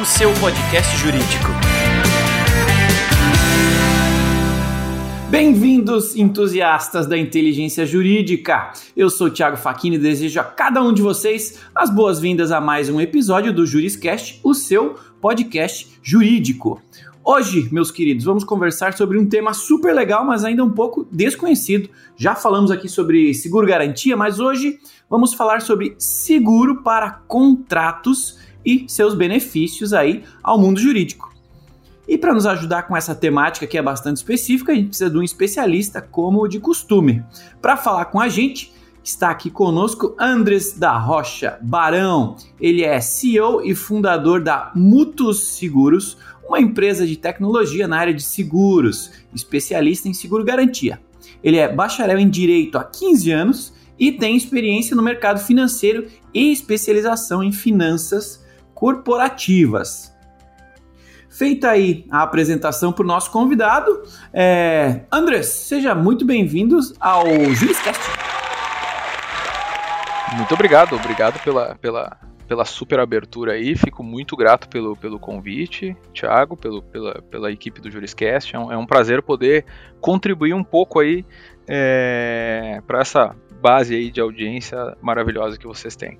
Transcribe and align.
O 0.00 0.04
seu 0.04 0.32
podcast 0.34 0.96
jurídico. 0.98 1.48
Bem-vindos, 5.28 6.14
entusiastas 6.14 7.08
da 7.08 7.18
inteligência 7.18 7.84
jurídica! 7.84 8.70
Eu 8.96 9.10
sou 9.10 9.26
o 9.26 9.30
Thiago 9.30 9.56
Facchini 9.56 9.96
e 9.96 9.98
desejo 9.98 10.38
a 10.38 10.44
cada 10.44 10.80
um 10.80 10.92
de 10.92 11.02
vocês 11.02 11.58
as 11.74 11.90
boas-vindas 11.90 12.52
a 12.52 12.60
mais 12.60 12.88
um 12.88 13.00
episódio 13.00 13.52
do 13.52 13.66
Juriscast, 13.66 14.38
o 14.44 14.54
seu 14.54 14.94
podcast 15.20 15.98
jurídico. 16.00 16.80
Hoje, 17.24 17.68
meus 17.72 17.90
queridos, 17.90 18.24
vamos 18.24 18.44
conversar 18.44 18.92
sobre 18.92 19.18
um 19.18 19.28
tema 19.28 19.52
super 19.52 19.92
legal, 19.92 20.24
mas 20.24 20.44
ainda 20.44 20.64
um 20.64 20.70
pouco 20.70 21.04
desconhecido. 21.10 21.90
Já 22.16 22.36
falamos 22.36 22.70
aqui 22.70 22.88
sobre 22.88 23.34
seguro 23.34 23.66
garantia, 23.66 24.16
mas 24.16 24.38
hoje 24.38 24.78
vamos 25.10 25.34
falar 25.34 25.62
sobre 25.62 25.96
seguro 25.98 26.84
para 26.84 27.10
contratos 27.26 28.38
e 28.64 28.84
seus 28.88 29.14
benefícios 29.14 29.92
aí 29.92 30.24
ao 30.42 30.58
mundo 30.58 30.80
jurídico. 30.80 31.32
E 32.06 32.18
para 32.18 32.34
nos 32.34 32.46
ajudar 32.46 32.82
com 32.82 32.96
essa 32.96 33.14
temática 33.14 33.66
que 33.66 33.78
é 33.78 33.82
bastante 33.82 34.16
específica, 34.16 34.72
a 34.72 34.74
gente 34.74 34.88
precisa 34.88 35.10
de 35.10 35.16
um 35.16 35.22
especialista 35.22 36.00
como 36.02 36.48
de 36.48 36.58
costume. 36.58 37.22
Para 37.60 37.76
falar 37.76 38.06
com 38.06 38.20
a 38.20 38.28
gente, 38.28 38.72
está 39.04 39.30
aqui 39.30 39.50
conosco 39.50 40.14
Andres 40.18 40.76
da 40.76 40.96
Rocha 40.98 41.58
Barão. 41.62 42.36
Ele 42.60 42.82
é 42.82 43.00
CEO 43.00 43.64
e 43.64 43.74
fundador 43.74 44.42
da 44.42 44.72
Mutus 44.74 45.54
Seguros, 45.54 46.16
uma 46.46 46.60
empresa 46.60 47.06
de 47.06 47.16
tecnologia 47.16 47.88
na 47.88 47.98
área 47.98 48.12
de 48.12 48.22
seguros, 48.22 49.10
especialista 49.34 50.08
em 50.08 50.12
seguro 50.12 50.44
garantia. 50.44 51.00
Ele 51.42 51.56
é 51.56 51.72
bacharel 51.72 52.18
em 52.18 52.28
direito 52.28 52.78
há 52.78 52.84
15 52.84 53.30
anos 53.30 53.72
e 53.98 54.12
tem 54.12 54.36
experiência 54.36 54.96
no 54.96 55.02
mercado 55.02 55.40
financeiro 55.40 56.06
e 56.34 56.52
especialização 56.52 57.42
em 57.42 57.52
finanças 57.52 58.41
corporativas. 58.82 60.12
Feita 61.30 61.70
aí 61.70 62.04
a 62.10 62.20
apresentação 62.20 62.92
para 62.92 63.04
o 63.04 63.06
nosso 63.06 63.30
convidado, 63.30 64.02
é... 64.32 65.02
Andrés, 65.10 65.46
seja 65.46 65.94
muito 65.94 66.24
bem-vindo 66.24 66.80
ao 66.98 67.24
Juriscast. 67.54 68.02
Muito 70.36 70.52
obrigado, 70.52 70.96
obrigado 70.96 71.40
pela, 71.44 71.76
pela, 71.76 72.18
pela 72.48 72.64
super 72.64 72.98
abertura 72.98 73.52
aí. 73.52 73.76
Fico 73.76 74.02
muito 74.02 74.36
grato 74.36 74.68
pelo, 74.68 74.96
pelo 74.96 75.16
convite, 75.16 75.96
Thiago, 76.12 76.56
pelo, 76.56 76.82
pela, 76.82 77.22
pela 77.22 77.52
equipe 77.52 77.80
do 77.80 77.88
Juriscast. 77.88 78.56
É 78.56 78.58
um, 78.58 78.72
é 78.72 78.76
um 78.76 78.84
prazer 78.84 79.22
poder 79.22 79.64
contribuir 80.00 80.54
um 80.54 80.64
pouco 80.64 80.98
aí 80.98 81.24
é, 81.68 82.82
para 82.84 83.00
essa 83.00 83.36
base 83.60 83.94
aí 83.94 84.10
de 84.10 84.20
audiência 84.20 84.96
maravilhosa 85.00 85.56
que 85.56 85.68
vocês 85.68 85.94
têm. 85.94 86.18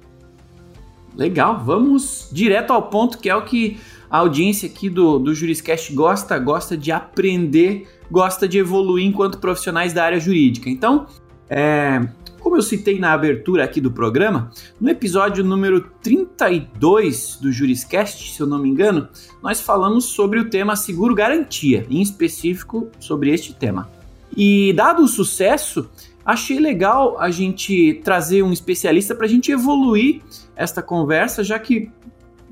Legal, 1.16 1.62
vamos 1.64 2.28
direto 2.32 2.72
ao 2.72 2.82
ponto 2.82 3.18
que 3.18 3.28
é 3.28 3.36
o 3.36 3.42
que 3.42 3.78
a 4.10 4.18
audiência 4.18 4.68
aqui 4.68 4.90
do, 4.90 5.18
do 5.18 5.34
Juriscast 5.34 5.92
gosta, 5.94 6.38
gosta 6.38 6.76
de 6.76 6.92
aprender, 6.92 7.88
gosta 8.10 8.46
de 8.46 8.58
evoluir 8.58 9.06
enquanto 9.06 9.38
profissionais 9.38 9.92
da 9.92 10.04
área 10.04 10.20
jurídica. 10.20 10.68
Então, 10.68 11.06
é, 11.48 12.00
como 12.42 12.56
eu 12.56 12.62
citei 12.62 12.98
na 12.98 13.12
abertura 13.12 13.64
aqui 13.64 13.80
do 13.80 13.90
programa, 13.90 14.50
no 14.80 14.90
episódio 14.90 15.44
número 15.44 15.88
32 16.02 17.38
do 17.40 17.52
Juriscast, 17.52 18.34
se 18.34 18.40
eu 18.40 18.46
não 18.46 18.58
me 18.58 18.68
engano, 18.68 19.08
nós 19.42 19.60
falamos 19.60 20.06
sobre 20.06 20.40
o 20.40 20.50
tema 20.50 20.76
seguro 20.76 21.14
garantia, 21.14 21.86
em 21.88 22.02
específico 22.02 22.90
sobre 22.98 23.32
este 23.32 23.54
tema. 23.54 23.88
E 24.36 24.72
dado 24.72 25.02
o 25.04 25.08
sucesso, 25.08 25.88
achei 26.24 26.58
legal 26.58 27.18
a 27.18 27.30
gente 27.30 28.00
trazer 28.04 28.42
um 28.42 28.52
especialista 28.52 29.14
para 29.14 29.26
a 29.26 29.28
gente 29.28 29.50
evoluir 29.50 30.22
esta 30.54 30.82
conversa, 30.82 31.42
já 31.42 31.58
que 31.58 31.90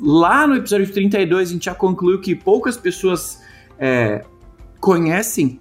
lá 0.00 0.46
no 0.46 0.56
episódio 0.56 0.90
32 0.92 1.48
a 1.48 1.52
gente 1.52 1.64
já 1.64 1.74
concluiu 1.74 2.20
que 2.20 2.34
poucas 2.34 2.76
pessoas 2.76 3.40
é, 3.78 4.24
conhecem 4.80 5.60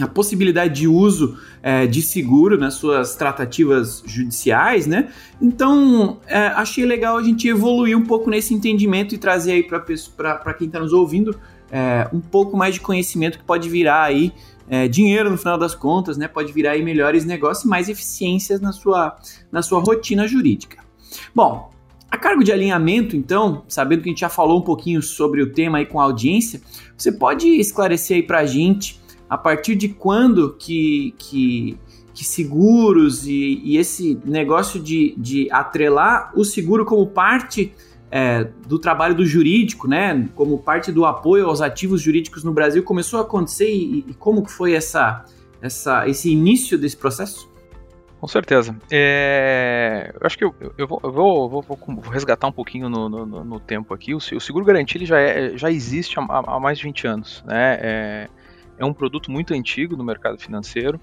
a 0.00 0.08
possibilidade 0.08 0.74
de 0.74 0.88
uso 0.88 1.38
é, 1.62 1.86
de 1.86 2.02
seguro 2.02 2.58
nas 2.58 2.74
suas 2.74 3.14
tratativas 3.14 4.02
judiciais, 4.04 4.86
né? 4.86 5.08
Então, 5.40 6.18
é, 6.26 6.48
achei 6.48 6.84
legal 6.84 7.16
a 7.16 7.22
gente 7.22 7.46
evoluir 7.46 7.96
um 7.96 8.02
pouco 8.04 8.28
nesse 8.28 8.52
entendimento 8.52 9.14
e 9.14 9.18
trazer 9.18 9.52
aí 9.52 9.62
para 9.62 10.54
quem 10.54 10.66
está 10.66 10.80
nos 10.80 10.92
ouvindo 10.92 11.38
é, 11.70 12.08
um 12.12 12.20
pouco 12.20 12.56
mais 12.56 12.74
de 12.74 12.80
conhecimento 12.80 13.38
que 13.38 13.44
pode 13.44 13.68
virar 13.68 14.02
aí 14.02 14.32
é, 14.68 14.88
dinheiro 14.88 15.30
no 15.30 15.36
final 15.36 15.58
das 15.58 15.74
contas, 15.74 16.16
né? 16.16 16.28
Pode 16.28 16.52
virar 16.52 16.72
aí 16.72 16.82
melhores 16.82 17.24
negócios 17.24 17.64
e 17.64 17.68
mais 17.68 17.88
eficiências 17.88 18.60
na 18.60 18.72
sua, 18.72 19.16
na 19.50 19.62
sua 19.62 19.80
rotina 19.80 20.26
jurídica. 20.26 20.82
Bom, 21.34 21.70
a 22.10 22.16
cargo 22.16 22.44
de 22.44 22.52
alinhamento, 22.52 23.16
então, 23.16 23.64
sabendo 23.68 24.02
que 24.02 24.08
a 24.08 24.12
gente 24.12 24.20
já 24.20 24.28
falou 24.28 24.60
um 24.60 24.62
pouquinho 24.62 25.02
sobre 25.02 25.42
o 25.42 25.52
tema 25.52 25.78
aí 25.78 25.86
com 25.86 26.00
a 26.00 26.04
audiência, 26.04 26.60
você 26.96 27.10
pode 27.10 27.48
esclarecer 27.48 28.18
aí 28.18 28.22
para 28.22 28.38
a 28.38 28.46
gente 28.46 29.00
a 29.28 29.36
partir 29.36 29.74
de 29.74 29.88
quando 29.88 30.54
que, 30.54 31.12
que, 31.18 31.76
que 32.14 32.24
seguros 32.24 33.26
e, 33.26 33.60
e, 33.64 33.76
esse 33.76 34.16
negócio 34.24 34.80
de, 34.80 35.14
de 35.18 35.50
atrelar 35.50 36.32
o 36.36 36.44
seguro 36.44 36.84
como 36.84 37.06
parte 37.06 37.72
é, 38.16 38.44
do 38.68 38.78
trabalho 38.78 39.12
do 39.12 39.26
jurídico, 39.26 39.88
né, 39.88 40.28
como 40.36 40.56
parte 40.56 40.92
do 40.92 41.04
apoio 41.04 41.48
aos 41.48 41.60
ativos 41.60 42.00
jurídicos 42.00 42.44
no 42.44 42.52
Brasil, 42.52 42.80
começou 42.84 43.18
a 43.18 43.22
acontecer 43.22 43.68
e, 43.68 44.04
e 44.06 44.14
como 44.14 44.44
que 44.44 44.52
foi 44.52 44.72
essa, 44.72 45.24
essa, 45.60 46.08
esse 46.08 46.30
início 46.30 46.78
desse 46.78 46.96
processo? 46.96 47.52
Com 48.20 48.28
certeza. 48.28 48.74
É, 48.88 50.12
eu 50.14 50.24
acho 50.24 50.38
que 50.38 50.44
eu, 50.44 50.54
eu, 50.78 50.86
vou, 50.86 51.00
eu 51.02 51.12
vou, 51.12 51.50
vou, 51.50 51.62
vou, 51.62 52.00
resgatar 52.08 52.46
um 52.46 52.52
pouquinho 52.52 52.88
no, 52.88 53.08
no, 53.08 53.44
no 53.44 53.58
tempo 53.58 53.92
aqui. 53.92 54.14
O, 54.14 54.18
o 54.18 54.40
seguro 54.40 54.64
garantido 54.64 55.04
já, 55.04 55.18
é, 55.18 55.58
já 55.58 55.68
existe 55.68 56.16
há, 56.20 56.22
há, 56.22 56.60
mais 56.60 56.78
de 56.78 56.84
20 56.84 57.08
anos. 57.08 57.42
Né? 57.44 57.78
É, 57.82 58.28
é 58.78 58.84
um 58.84 58.94
produto 58.94 59.28
muito 59.28 59.52
antigo 59.52 59.96
no 59.96 60.04
mercado 60.04 60.38
financeiro. 60.38 61.00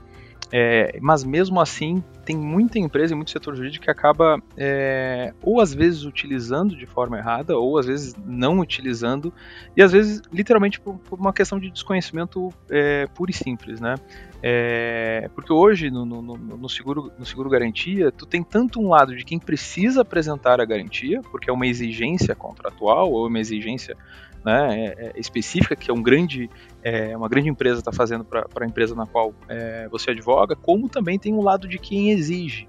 É, 0.53 1.00
mas 1.01 1.23
mesmo 1.23 1.62
assim, 1.62 2.03
tem 2.25 2.35
muita 2.35 2.78
empresa 2.78 3.13
e 3.13 3.16
muito 3.16 3.31
setor 3.31 3.56
jurídico 3.56 3.85
que 3.85 3.91
acaba 3.91 4.41
é, 4.57 5.34
ou 5.41 5.62
às 5.62 5.73
vezes 5.73 6.03
utilizando 6.03 6.75
de 6.75 6.85
forma 6.85 7.17
errada, 7.17 7.57
ou 7.57 7.78
às 7.78 7.85
vezes 7.85 8.13
não 8.25 8.59
utilizando, 8.59 9.34
e 9.78 9.81
às 9.81 9.94
vezes 9.94 10.22
literalmente 10.31 10.79
por, 10.79 10.95
por 10.95 11.17
uma 11.17 11.31
questão 11.31 11.57
de 11.57 11.72
desconhecimento 11.72 12.50
é, 12.69 13.07
puro 13.07 13.31
e 13.31 13.34
simples, 13.34 13.79
né? 13.79 13.95
É, 14.44 15.29
porque 15.35 15.53
hoje 15.53 15.90
no, 15.90 16.06
no, 16.06 16.22
no, 16.22 16.69
seguro, 16.69 17.11
no 17.17 17.25
seguro 17.25 17.50
garantia, 17.50 18.11
tu 18.11 18.25
tem 18.25 18.44
tanto 18.44 18.81
um 18.81 18.90
lado 18.90 19.16
de 19.16 19.23
quem 19.23 19.40
precisa 19.40 20.01
apresentar 20.01 20.59
a 20.59 20.66
garantia, 20.66 21.22
porque 21.31 21.50
é 21.50 21.53
uma 21.53 21.67
exigência 21.67 22.35
contratual 22.35 23.11
ou 23.11 23.28
uma 23.28 23.40
exigência 23.40 23.95
né, 24.44 24.75
é, 24.75 24.85
é, 24.85 25.19
específica 25.19 25.75
que 25.75 25.90
é 25.90 25.94
um 25.94 26.02
grande, 26.02 26.50
é, 26.84 27.16
uma 27.16 27.29
grande 27.29 27.50
empresa 27.50 27.79
está 27.79 27.91
fazendo 27.91 28.24
para 28.24 28.47
a 28.59 28.66
empresa 28.66 28.96
na 28.96 29.06
qual 29.06 29.34
é, 29.47 29.88
você 29.90 30.12
advoga, 30.12 30.56
como 30.56 30.90
também 30.90 31.18
tem 31.18 31.34
um 31.34 31.41
lado 31.41 31.68
de 31.68 31.78
quem 31.78 32.12
exige. 32.12 32.68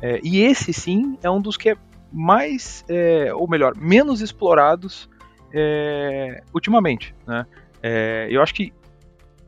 É, 0.00 0.20
e 0.22 0.40
esse 0.40 0.72
sim 0.72 1.18
é 1.22 1.30
um 1.30 1.40
dos 1.40 1.56
que 1.56 1.70
é 1.70 1.76
mais, 2.12 2.84
é, 2.88 3.32
ou 3.34 3.48
melhor, 3.48 3.76
menos 3.76 4.20
explorados 4.20 5.08
ultimamente. 6.54 7.14
Né? 7.26 7.44
eu 8.30 8.40
acho 8.40 8.54
que 8.54 8.72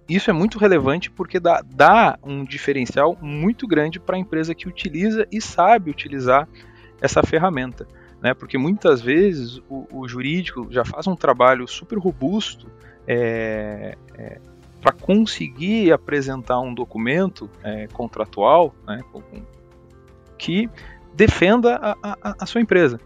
isso 0.06 0.28
é 0.28 0.34
muito 0.34 0.58
relevante 0.58 1.10
porque 1.10 1.40
dá, 1.40 1.62
dá 1.64 2.18
um 2.22 2.44
diferencial 2.44 3.16
muito 3.22 3.66
grande 3.66 3.98
para 3.98 4.16
a 4.16 4.18
empresa 4.18 4.54
que 4.54 4.68
utiliza 4.68 5.26
e 5.32 5.40
sabe 5.40 5.90
utilizar 5.90 6.46
essa 7.00 7.22
ferramenta 7.22 7.86
né? 8.24 8.32
Porque 8.32 8.56
muitas 8.56 9.02
vezes 9.02 9.60
o, 9.68 9.86
o 9.92 10.08
jurídico 10.08 10.66
já 10.70 10.82
faz 10.82 11.06
um 11.06 11.14
trabalho 11.14 11.68
super 11.68 11.98
robusto 11.98 12.66
é, 13.06 13.98
é, 14.16 14.40
para 14.80 14.92
conseguir 14.92 15.92
apresentar 15.92 16.58
um 16.58 16.72
documento 16.72 17.50
é, 17.62 17.86
contratual 17.88 18.74
né, 18.86 19.02
que 20.38 20.70
defenda 21.14 21.76
a, 21.76 21.96
a, 22.02 22.34
a, 22.40 22.46
sua 22.46 22.62
empresa. 22.62 22.98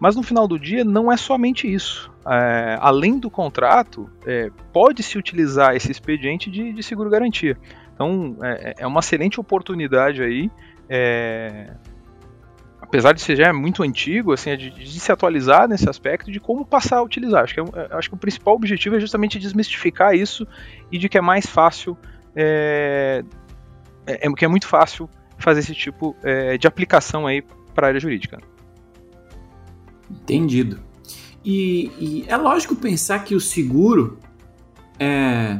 Mas 0.00 0.16
no 0.16 0.24
final 0.24 0.48
do 0.48 0.58
dia 0.58 0.84
não 0.84 1.10
é 1.10 1.16
somente 1.16 1.72
isso. 1.72 2.12
É, 2.26 2.76
além 2.80 3.20
do 3.20 3.30
contrato, 3.30 4.10
é, 4.26 4.50
pode-se 4.72 5.16
utilizar 5.16 5.76
esse 5.76 5.92
expediente 5.92 6.50
de, 6.50 6.72
de 6.72 6.82
seguro 6.82 7.08
garantia. 7.08 7.56
Então 7.94 8.36
é, 8.42 8.74
é 8.78 8.86
uma 8.88 8.98
excelente 8.98 9.38
oportunidade 9.38 10.20
aí 10.20 10.50
apesar 12.94 13.12
de 13.12 13.20
ser 13.20 13.34
já 13.34 13.52
muito 13.52 13.82
antigo, 13.82 14.32
assim, 14.32 14.50
é 14.50 14.56
de, 14.56 14.70
de, 14.70 15.00
se 15.00 15.10
atualizar 15.10 15.66
nesse 15.66 15.90
aspecto 15.90 16.30
de 16.30 16.38
como 16.38 16.64
passar 16.64 16.98
a 16.98 17.02
utilizar. 17.02 17.42
Acho 17.42 17.54
que, 17.54 17.60
é, 17.60 17.64
é, 17.64 17.88
acho 17.90 18.08
que 18.08 18.14
o 18.14 18.18
principal 18.18 18.54
objetivo 18.54 18.94
é 18.94 19.00
justamente 19.00 19.36
desmistificar 19.36 20.14
isso 20.14 20.46
e 20.92 20.96
de 20.96 21.08
que 21.08 21.18
é 21.18 21.20
mais 21.20 21.44
fácil, 21.44 21.98
é, 22.36 23.24
é, 24.06 24.28
é 24.28 24.32
que 24.32 24.44
é 24.44 24.48
muito 24.48 24.68
fácil 24.68 25.10
fazer 25.38 25.58
esse 25.60 25.74
tipo 25.74 26.16
de 26.60 26.66
aplicação 26.66 27.26
aí 27.26 27.42
para 27.74 27.86
a 27.86 27.88
área 27.88 28.00
jurídica. 28.00 28.40
Entendido. 30.08 30.78
E, 31.44 31.90
e, 31.98 32.24
é 32.28 32.36
lógico 32.36 32.76
pensar 32.76 33.24
que 33.24 33.34
o 33.34 33.40
seguro 33.40 34.20
é, 34.98 35.58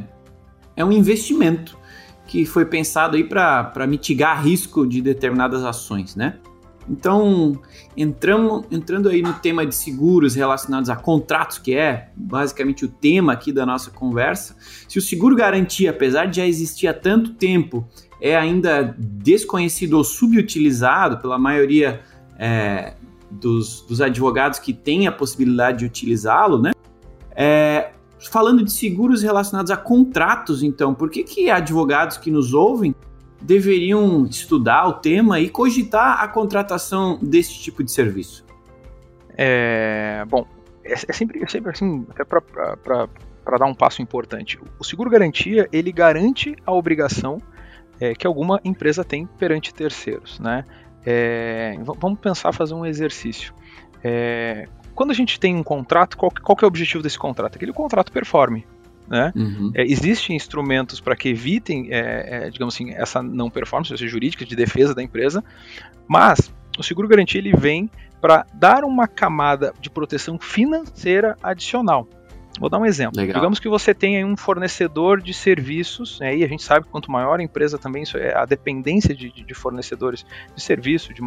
é 0.77 0.85
um 0.85 0.91
investimento 0.91 1.77
que 2.25 2.45
foi 2.45 2.65
pensado 2.65 3.17
aí 3.17 3.23
para 3.25 3.85
mitigar 3.85 4.41
risco 4.41 4.87
de 4.87 5.01
determinadas 5.01 5.63
ações, 5.65 6.15
né? 6.15 6.39
Então, 6.87 7.59
entrando 7.97 9.09
aí 9.09 9.21
no 9.21 9.33
tema 9.33 9.65
de 9.65 9.73
seguros 9.73 10.35
relacionados 10.35 10.89
a 10.89 10.95
contratos, 10.95 11.57
que 11.57 11.75
é 11.75 12.09
basicamente 12.15 12.85
o 12.85 12.87
tema 12.87 13.33
aqui 13.33 13.51
da 13.51 13.65
nossa 13.65 13.89
conversa, 13.89 14.55
se 14.87 14.99
o 14.99 15.01
seguro 15.01 15.35
garantia, 15.35 15.89
apesar 15.89 16.25
de 16.25 16.37
já 16.37 16.45
existir 16.45 16.87
há 16.87 16.93
tanto 16.93 17.33
tempo, 17.33 17.87
é 18.21 18.35
ainda 18.35 18.95
desconhecido 18.97 19.93
ou 19.93 20.03
subutilizado 20.03 21.17
pela 21.17 21.39
maioria 21.39 22.01
é, 22.37 22.93
dos, 23.31 23.81
dos, 23.81 23.99
advogados 23.99 24.59
que 24.59 24.73
têm 24.73 25.07
a 25.07 25.11
possibilidade 25.11 25.79
de 25.79 25.85
utilizá-lo, 25.85 26.61
né? 26.61 26.71
É, 27.35 27.91
falando 28.29 28.63
de 28.63 28.71
seguros 28.71 29.21
relacionados 29.23 29.71
a 29.71 29.77
contratos, 29.77 30.63
então, 30.63 30.93
por 30.93 31.09
que, 31.09 31.23
que 31.23 31.49
advogados 31.49 32.17
que 32.17 32.31
nos 32.31 32.53
ouvem 32.53 32.95
deveriam 33.45 34.25
estudar 34.25 34.87
o 34.87 34.93
tema 34.93 35.39
e 35.39 35.49
cogitar 35.49 36.21
a 36.21 36.27
contratação 36.27 37.19
desse 37.21 37.53
tipo 37.59 37.83
de 37.83 37.91
serviço? 37.91 38.43
É, 39.37 40.23
bom, 40.27 40.47
é, 40.83 40.93
é 40.93 41.13
sempre, 41.13 41.43
é 41.43 41.47
sempre 41.47 41.71
assim, 41.71 42.05
até 42.09 42.23
para 42.23 43.57
dar 43.59 43.65
um 43.65 43.75
passo 43.75 44.01
importante. 44.01 44.59
O 44.79 44.83
seguro 44.83 45.09
garantia 45.09 45.69
ele 45.71 45.91
garante 45.91 46.55
a 46.65 46.71
obrigação 46.71 47.39
é, 47.99 48.15
que 48.15 48.25
alguma 48.25 48.59
empresa 48.63 49.03
tem 49.03 49.25
perante 49.25 49.73
terceiros, 49.73 50.39
né? 50.39 50.65
É, 51.05 51.77
vamos 51.99 52.19
pensar 52.19 52.51
fazer 52.51 52.73
um 52.73 52.85
exercício. 52.85 53.53
É, 54.03 54.67
quando 54.95 55.11
a 55.11 55.13
gente 55.13 55.39
tem 55.39 55.55
um 55.55 55.63
contrato, 55.63 56.17
qual, 56.17 56.31
qual 56.31 56.57
é 56.61 56.65
o 56.65 56.67
objetivo 56.67 57.03
desse 57.03 57.19
contrato? 57.19 57.57
Aquele 57.57 57.73
contrato 57.73 58.11
performe. 58.11 58.65
Né? 59.07 59.31
Uhum. 59.35 59.71
É, 59.75 59.83
existem 59.83 60.35
instrumentos 60.35 60.99
para 60.99 61.15
que 61.15 61.29
evitem, 61.29 61.87
é, 61.91 62.47
é, 62.47 62.49
digamos 62.49 62.73
assim, 62.73 62.91
essa 62.91 63.21
não 63.21 63.49
performance, 63.49 63.91
ou 63.91 63.97
seja, 63.97 64.09
jurídica 64.09 64.45
de 64.45 64.55
defesa 64.55 64.95
da 64.95 65.03
empresa, 65.03 65.43
mas 66.07 66.51
o 66.77 66.83
seguro 66.83 67.07
garantia 67.07 67.39
ele 67.39 67.55
vem 67.55 67.89
para 68.19 68.45
dar 68.53 68.83
uma 68.83 69.07
camada 69.07 69.73
de 69.79 69.89
proteção 69.89 70.39
financeira 70.39 71.37
adicional. 71.43 72.07
Vou 72.59 72.69
dar 72.69 72.79
um 72.79 72.85
exemplo. 72.85 73.19
Legal. 73.19 73.35
Digamos 73.35 73.59
que 73.59 73.67
você 73.67 73.93
tenha 73.93 74.25
um 74.25 74.37
fornecedor 74.37 75.21
de 75.21 75.33
serviços, 75.33 76.19
né, 76.19 76.35
e 76.35 76.43
a 76.43 76.47
gente 76.47 76.63
sabe 76.63 76.85
que 76.85 76.91
quanto 76.91 77.11
maior 77.11 77.39
a 77.39 77.43
empresa 77.43 77.77
também, 77.77 78.03
isso 78.03 78.17
é 78.17 78.35
a 78.35 78.45
dependência 78.45 79.15
de, 79.15 79.29
de 79.29 79.53
fornecedores 79.53 80.25
de 80.55 80.61
serviço, 80.61 81.13
de, 81.13 81.21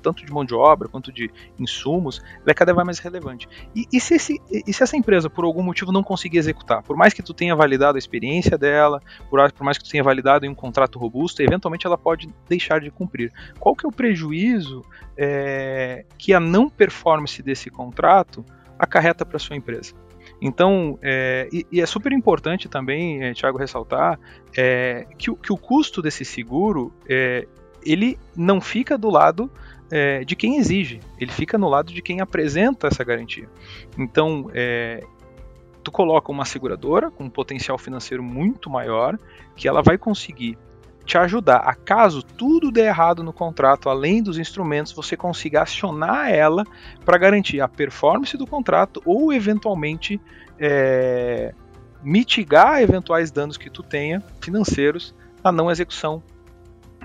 tanto 0.00 0.24
de 0.24 0.32
mão 0.32 0.44
de 0.44 0.54
obra 0.54 0.88
quanto 0.88 1.12
de 1.12 1.30
insumos, 1.58 2.20
ela 2.42 2.50
é 2.50 2.54
cada 2.54 2.72
vez 2.72 2.84
mais 2.84 2.98
relevante. 2.98 3.48
E, 3.74 3.86
e, 3.92 4.00
se 4.00 4.14
esse, 4.14 4.40
e, 4.50 4.72
se 4.72 4.82
essa 4.82 4.96
empresa, 4.96 5.30
por 5.30 5.44
algum 5.44 5.62
motivo, 5.62 5.92
não 5.92 6.02
conseguir 6.02 6.38
executar, 6.38 6.82
por 6.82 6.96
mais 6.96 7.12
que 7.12 7.22
tu 7.22 7.32
tenha 7.32 7.54
validado 7.54 7.96
a 7.96 7.98
experiência 7.98 8.58
dela, 8.58 9.00
por, 9.30 9.52
por 9.52 9.64
mais 9.64 9.78
que 9.78 9.84
tu 9.84 9.90
tenha 9.90 10.02
validado 10.02 10.44
em 10.44 10.48
um 10.48 10.54
contrato 10.54 10.98
robusto, 10.98 11.42
eventualmente 11.42 11.86
ela 11.86 11.98
pode 11.98 12.28
deixar 12.48 12.80
de 12.80 12.90
cumprir. 12.90 13.32
Qual 13.58 13.74
que 13.74 13.86
é 13.86 13.88
o 13.88 13.92
prejuízo 13.92 14.82
é, 15.16 16.04
que 16.18 16.34
a 16.34 16.40
não 16.40 16.68
performance 16.68 17.42
desse 17.42 17.70
contrato 17.70 18.44
acarreta 18.78 19.24
para 19.24 19.38
sua 19.38 19.56
empresa? 19.56 20.03
Então, 20.40 20.98
é, 21.02 21.48
e, 21.52 21.66
e, 21.70 21.80
é 21.80 21.86
super 21.86 22.12
importante 22.12 22.68
também, 22.68 23.22
é, 23.22 23.32
Thiago, 23.32 23.56
ressaltar 23.56 24.18
é, 24.56 25.06
que, 25.16 25.34
que, 25.36 25.52
o 25.52 25.56
custo 25.56 26.02
desse 26.02 26.24
seguro 26.24 26.92
é, 27.08 27.46
ele 27.84 28.18
não 28.36 28.60
fica 28.60 28.98
do 28.98 29.10
lado 29.10 29.50
é, 29.90 30.24
de 30.24 30.34
quem 30.34 30.56
exige, 30.56 31.00
ele 31.18 31.30
fica 31.30 31.56
no 31.56 31.68
lado 31.68 31.92
de 31.92 32.02
quem 32.02 32.20
apresenta 32.20 32.88
essa 32.88 33.04
garantia. 33.04 33.48
Então, 33.96 34.50
é, 34.52 35.02
tu 35.82 35.92
coloca 35.92 36.32
uma 36.32 36.44
seguradora 36.44 37.10
com 37.10 37.24
um 37.24 37.30
potencial 37.30 37.78
financeiro 37.78 38.22
muito 38.22 38.70
maior, 38.70 39.18
que 39.54 39.68
ela 39.68 39.82
vai 39.82 39.98
conseguir 39.98 40.58
te 41.04 41.18
ajudar 41.18 41.58
a 41.58 41.74
caso 41.74 42.22
tudo 42.22 42.72
der 42.72 42.86
errado 42.86 43.22
no 43.22 43.32
contrato, 43.32 43.88
além 43.88 44.22
dos 44.22 44.38
instrumentos, 44.38 44.92
você 44.92 45.16
consiga 45.16 45.62
acionar 45.62 46.30
ela 46.30 46.64
para 47.04 47.18
garantir 47.18 47.60
a 47.60 47.68
performance 47.68 48.36
do 48.36 48.46
contrato 48.46 49.02
ou 49.04 49.32
eventualmente 49.32 50.20
é, 50.58 51.54
mitigar 52.02 52.80
eventuais 52.80 53.30
danos 53.30 53.56
que 53.56 53.68
tu 53.68 53.82
tenha 53.82 54.22
financeiros 54.40 55.14
na 55.42 55.52
não 55.52 55.70
execução 55.70 56.22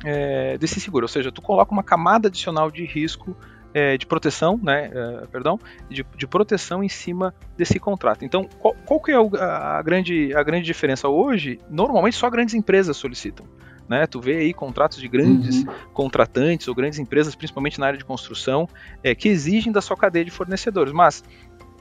é, 0.04 0.58
desse 0.58 0.80
seguro. 0.80 1.04
Ou 1.06 1.10
seja, 1.10 1.32
tu 1.32 1.42
coloca 1.42 1.72
uma 1.72 1.84
camada 1.84 2.28
adicional 2.28 2.72
de 2.72 2.86
risco 2.86 3.36
é, 3.74 3.98
de 3.98 4.06
proteção, 4.06 4.60
né, 4.62 4.92
é, 4.94 5.28
perdão, 5.28 5.60
de, 5.90 6.06
de, 6.16 6.28
proteção 6.28 6.84
em 6.84 6.90
cima 6.90 7.34
desse 7.56 7.80
contrato. 7.80 8.26
Então, 8.26 8.46
qual, 8.60 8.76
qual 8.86 9.00
que 9.00 9.12
é 9.12 9.16
a, 9.16 9.78
a, 9.78 9.82
grande, 9.82 10.34
a 10.34 10.42
grande 10.42 10.66
diferença 10.66 11.08
hoje? 11.08 11.60
Normalmente 11.70 12.16
só 12.16 12.30
grandes 12.30 12.56
empresas 12.56 12.98
solicitam. 12.98 13.46
Né? 13.90 14.06
Tu 14.06 14.22
vê 14.22 14.38
aí 14.38 14.54
contratos 14.54 15.00
de 15.00 15.08
grandes 15.08 15.64
uhum. 15.64 15.74
contratantes 15.92 16.68
ou 16.68 16.76
grandes 16.76 17.00
empresas, 17.00 17.34
principalmente 17.34 17.80
na 17.80 17.88
área 17.88 17.98
de 17.98 18.06
construção, 18.06 18.70
é, 19.04 19.16
que 19.16 19.28
exigem 19.28 19.74
da 19.74 19.82
sua 19.82 19.98
cadeia 19.98 20.24
de 20.24 20.30
fornecedores. 20.30 20.94
Mas 20.94 21.24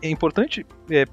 é 0.01 0.09
importante 0.09 0.65
é, 0.91 1.05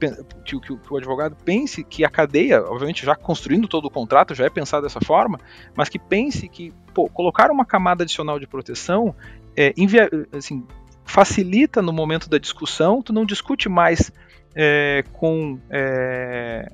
que, 0.46 0.60
que, 0.60 0.72
o 0.90 0.98
advogado 0.98 1.36
pense 1.44 1.84
que 1.84 2.06
a 2.06 2.10
cadeia, 2.10 2.64
obviamente 2.64 3.06
já 3.06 3.16
construindo 3.16 3.68
todo 3.68 3.86
o 3.86 3.90
contrato, 3.90 4.34
já 4.34 4.46
é 4.46 4.50
pensado 4.50 4.84
dessa 4.84 5.02
forma, 5.02 5.38
mas 5.76 5.90
que 5.90 6.00
pense 6.00 6.48
que 6.48 6.72
pô, 6.94 7.10
colocar 7.10 7.52
uma 7.52 7.66
camada 7.66 8.04
adicional 8.04 8.40
de 8.40 8.48
proteção 8.48 9.14
é, 9.58 9.74
envia, 9.76 10.10
assim, 10.32 10.66
facilita 11.04 11.82
no 11.82 11.92
momento 11.92 12.30
da 12.30 12.38
discussão, 12.38 13.02
tu 13.02 13.12
não 13.12 13.26
discute 13.26 13.68
mais 13.68 14.12
é, 14.56 15.04
com 15.14 15.60
é, 15.70 16.72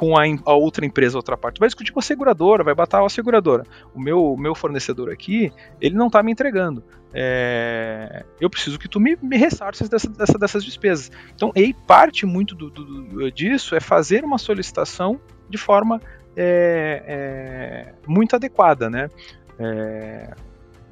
com 0.00 0.16
a, 0.16 0.22
a, 0.46 0.54
outra 0.54 0.86
empresa, 0.86 1.18
outra 1.18 1.36
parte. 1.36 1.60
Vai 1.60 1.68
discutir 1.68 1.92
com 1.92 1.98
a 1.98 2.02
seguradora, 2.02 2.64
vai 2.64 2.74
bater 2.74 2.96
a 2.96 3.08
seguradora. 3.10 3.66
O 3.94 4.00
meu, 4.00 4.34
meu 4.34 4.54
fornecedor 4.54 5.10
aqui, 5.10 5.52
ele 5.78 5.94
não 5.94 6.06
está 6.06 6.22
me 6.22 6.32
entregando. 6.32 6.82
É, 7.12 8.24
eu 8.40 8.48
preciso 8.48 8.78
que 8.78 8.88
tu 8.88 8.98
me, 8.98 9.14
me 9.20 9.36
ressarces 9.36 9.90
dessa, 9.90 10.08
dessa, 10.08 10.38
dessas 10.38 10.64
despesas. 10.64 11.12
Então, 11.34 11.52
aí 11.54 11.74
parte 11.86 12.24
muito 12.24 12.54
do, 12.54 12.70
do, 12.70 13.30
disso 13.30 13.74
é 13.76 13.80
fazer 13.80 14.24
uma 14.24 14.38
solicitação 14.38 15.20
de 15.50 15.58
forma 15.58 16.00
é, 16.34 17.04
é, 17.06 17.94
muito 18.06 18.34
adequada, 18.34 18.88
né? 18.88 19.10
É, 19.58 20.32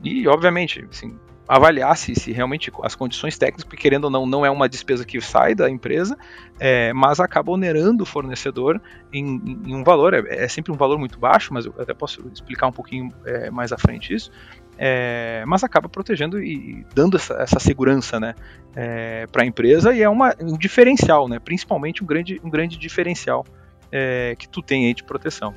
e, 0.04 0.28
obviamente, 0.28 0.86
assim, 0.90 1.18
avaliar 1.48 1.96
se, 1.96 2.14
se 2.14 2.30
realmente 2.30 2.70
as 2.82 2.94
condições 2.94 3.38
técnicas, 3.38 3.64
porque 3.64 3.78
querendo 3.78 4.04
ou 4.04 4.10
não, 4.10 4.26
não 4.26 4.44
é 4.44 4.50
uma 4.50 4.68
despesa 4.68 5.04
que 5.04 5.18
sai 5.20 5.54
da 5.54 5.70
empresa, 5.70 6.16
é, 6.60 6.92
mas 6.92 7.18
acaba 7.18 7.50
onerando 7.50 8.02
o 8.02 8.06
fornecedor 8.06 8.80
em, 9.10 9.40
em 9.66 9.74
um 9.74 9.82
valor, 9.82 10.12
é, 10.12 10.44
é, 10.44 10.46
sempre 10.48 10.70
um 10.70 10.76
valor 10.76 10.98
muito 10.98 11.18
baixo, 11.18 11.54
mas 11.54 11.64
eu 11.64 11.74
até 11.78 11.94
posso 11.94 12.28
explicar 12.32 12.66
um 12.66 12.72
pouquinho 12.72 13.10
é, 13.24 13.50
mais 13.50 13.72
à 13.72 13.78
frente 13.78 14.14
isso, 14.14 14.30
é, 14.76 15.42
mas 15.46 15.64
acaba 15.64 15.88
protegendo 15.88 16.42
e 16.42 16.84
dando 16.94 17.16
essa, 17.16 17.34
essa 17.34 17.58
segurança 17.58 18.20
né, 18.20 18.34
é, 18.76 19.26
para 19.26 19.42
a 19.42 19.46
empresa 19.46 19.94
e 19.94 20.02
é 20.02 20.08
uma, 20.08 20.34
um 20.40 20.56
diferencial, 20.58 21.28
né, 21.28 21.38
principalmente 21.38 22.04
um 22.04 22.06
grande, 22.06 22.38
um 22.44 22.50
grande 22.50 22.76
diferencial 22.76 23.46
é, 23.90 24.36
que 24.38 24.46
tu 24.46 24.60
tem 24.60 24.86
aí 24.86 24.94
de 24.94 25.02
proteção. 25.02 25.54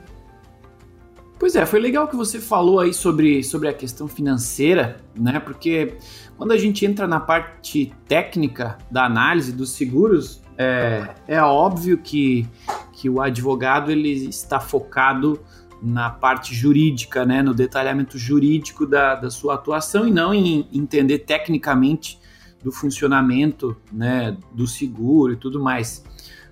Pois 1.42 1.56
é, 1.56 1.66
foi 1.66 1.80
legal 1.80 2.08
que 2.08 2.16
você 2.16 2.40
falou 2.40 2.80
aí 2.80 2.94
sobre, 2.94 3.44
sobre 3.44 3.68
a 3.68 3.74
questão 3.74 4.08
financeira, 4.08 4.98
né? 5.16 5.40
Porque 5.40 5.96
quando 6.38 6.52
a 6.52 6.58
gente 6.58 6.86
entra 6.86 7.08
na 7.08 7.20
parte 7.20 7.92
técnica 8.08 8.78
da 8.92 9.06
análise 9.06 9.52
dos 9.52 9.72
seguros, 9.72 10.40
é, 10.56 11.10
é 11.28 11.42
óbvio 11.42 11.98
que, 11.98 12.48
que 12.94 13.10
o 13.10 13.20
advogado 13.20 13.92
ele 13.92 14.12
está 14.28 14.60
focado 14.60 15.42
na 15.82 16.12
parte 16.12 16.54
jurídica, 16.54 17.26
né? 17.26 17.42
No 17.42 17.56
detalhamento 17.56 18.20
jurídico 18.20 18.86
da, 18.86 19.16
da 19.16 19.32
sua 19.32 19.56
atuação 19.56 20.08
e 20.08 20.12
não 20.12 20.36
em 20.36 20.70
entender 20.72 21.18
tecnicamente 21.18 22.20
do 22.64 22.72
funcionamento 22.72 23.76
né, 23.92 24.38
do 24.54 24.68
seguro 24.68 25.34
e 25.34 25.38
tudo 25.38 25.60
mais. 25.60 26.04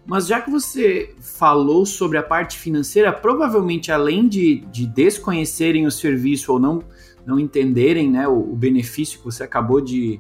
Mas 0.09 0.25
já 0.25 0.41
que 0.41 0.49
você 0.49 1.13
falou 1.19 1.85
sobre 1.85 2.17
a 2.17 2.23
parte 2.23 2.57
financeira, 2.57 3.13
provavelmente 3.13 3.91
além 3.91 4.27
de, 4.27 4.61
de 4.71 4.87
desconhecerem 4.87 5.85
o 5.85 5.91
serviço 5.91 6.51
ou 6.51 6.59
não, 6.59 6.83
não 7.23 7.39
entenderem 7.39 8.09
né, 8.09 8.27
o, 8.27 8.39
o 8.39 8.55
benefício 8.55 9.19
que 9.19 9.25
você 9.25 9.43
acabou 9.43 9.79
de, 9.79 10.19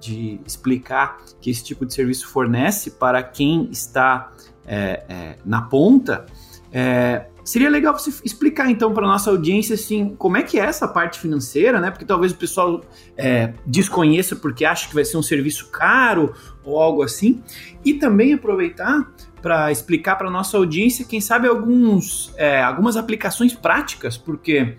de 0.00 0.40
explicar 0.44 1.18
que 1.40 1.50
esse 1.50 1.62
tipo 1.62 1.86
de 1.86 1.94
serviço 1.94 2.26
fornece 2.26 2.90
para 2.90 3.22
quem 3.22 3.68
está 3.70 4.32
é, 4.66 5.04
é, 5.08 5.36
na 5.44 5.62
ponta, 5.62 6.26
é, 6.72 7.26
seria 7.44 7.70
legal 7.70 7.96
você 7.96 8.10
explicar 8.24 8.70
então 8.70 8.92
para 8.92 9.06
nossa 9.06 9.30
audiência 9.30 9.74
assim 9.74 10.14
como 10.18 10.36
é 10.36 10.42
que 10.42 10.58
é 10.58 10.64
essa 10.64 10.86
parte 10.86 11.18
financeira, 11.18 11.80
né? 11.80 11.90
Porque 11.90 12.04
talvez 12.04 12.32
o 12.32 12.36
pessoal 12.36 12.82
é, 13.16 13.54
desconheça 13.64 14.36
porque 14.36 14.64
acha 14.64 14.88
que 14.88 14.94
vai 14.94 15.04
ser 15.04 15.16
um 15.16 15.22
serviço 15.22 15.70
caro 15.70 16.34
ou 16.62 16.78
algo 16.78 17.02
assim, 17.02 17.42
e 17.82 17.94
também 17.94 18.34
aproveitar 18.34 19.10
para 19.40 19.70
explicar 19.70 20.16
para 20.16 20.30
nossa 20.30 20.56
audiência, 20.56 21.04
quem 21.04 21.20
sabe, 21.20 21.48
alguns, 21.48 22.32
é, 22.36 22.62
algumas 22.62 22.96
aplicações 22.96 23.54
práticas, 23.54 24.16
porque 24.16 24.76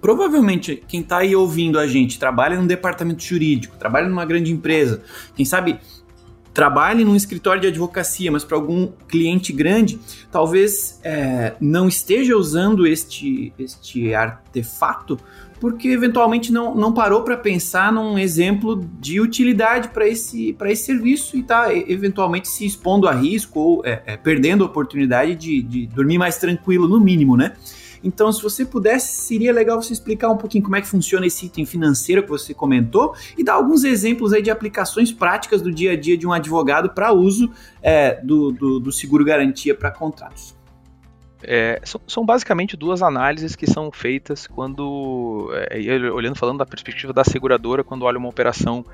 provavelmente 0.00 0.82
quem 0.88 1.00
está 1.00 1.18
aí 1.18 1.34
ouvindo 1.34 1.78
a 1.78 1.86
gente 1.86 2.18
trabalha 2.18 2.56
num 2.56 2.66
departamento 2.66 3.22
jurídico, 3.22 3.76
trabalha 3.76 4.08
numa 4.08 4.24
grande 4.24 4.52
empresa, 4.52 5.02
quem 5.34 5.44
sabe 5.44 5.78
trabalhe 6.54 7.04
num 7.04 7.16
escritório 7.16 7.60
de 7.60 7.66
advocacia, 7.66 8.30
mas 8.30 8.44
para 8.44 8.56
algum 8.56 8.86
cliente 9.08 9.52
grande, 9.52 9.98
talvez 10.30 11.00
é, 11.02 11.54
não 11.60 11.88
esteja 11.88 12.36
usando 12.36 12.86
este, 12.86 13.52
este 13.58 14.14
artefato 14.14 15.18
porque 15.64 15.88
eventualmente 15.88 16.52
não, 16.52 16.74
não 16.74 16.92
parou 16.92 17.22
para 17.22 17.38
pensar 17.38 17.90
num 17.90 18.18
exemplo 18.18 18.86
de 19.00 19.18
utilidade 19.18 19.88
para 19.88 20.06
esse, 20.06 20.54
esse 20.62 20.84
serviço 20.84 21.38
e 21.38 21.40
está 21.40 21.74
eventualmente 21.74 22.48
se 22.48 22.66
expondo 22.66 23.08
a 23.08 23.14
risco 23.14 23.58
ou 23.58 23.82
é, 23.82 24.02
é, 24.04 24.16
perdendo 24.18 24.62
a 24.62 24.66
oportunidade 24.66 25.34
de, 25.34 25.62
de 25.62 25.86
dormir 25.86 26.18
mais 26.18 26.36
tranquilo, 26.36 26.86
no 26.86 27.00
mínimo, 27.00 27.34
né? 27.34 27.54
Então, 28.02 28.30
se 28.30 28.42
você 28.42 28.66
pudesse, 28.66 29.22
seria 29.22 29.54
legal 29.54 29.80
você 29.80 29.94
explicar 29.94 30.28
um 30.28 30.36
pouquinho 30.36 30.62
como 30.62 30.76
é 30.76 30.82
que 30.82 30.86
funciona 30.86 31.24
esse 31.24 31.46
item 31.46 31.64
financeiro 31.64 32.22
que 32.22 32.28
você 32.28 32.52
comentou 32.52 33.14
e 33.34 33.42
dar 33.42 33.54
alguns 33.54 33.84
exemplos 33.84 34.34
aí 34.34 34.42
de 34.42 34.50
aplicações 34.50 35.10
práticas 35.10 35.62
do 35.62 35.72
dia 35.72 35.92
a 35.92 35.96
dia 35.96 36.14
de 36.14 36.26
um 36.26 36.32
advogado 36.34 36.90
para 36.90 37.10
uso 37.10 37.50
é, 37.80 38.20
do, 38.22 38.52
do, 38.52 38.80
do 38.80 38.92
seguro 38.92 39.24
garantia 39.24 39.74
para 39.74 39.90
contratos. 39.90 40.53
É, 41.46 41.80
são, 41.84 42.00
são, 42.06 42.24
basicamente 42.24 42.76
duas 42.76 43.02
análises 43.02 43.54
que 43.54 43.66
são 43.66 43.90
feitas 43.92 44.46
quando, 44.46 45.50
é, 45.70 46.10
olhando 46.10 46.36
falando 46.36 46.58
da 46.58 46.66
perspectiva 46.66 47.12
da 47.12 47.24
seguradora, 47.24 47.84
quando 47.84 48.02
olha 48.02 48.18
uma 48.18 48.28
operação 48.28 48.84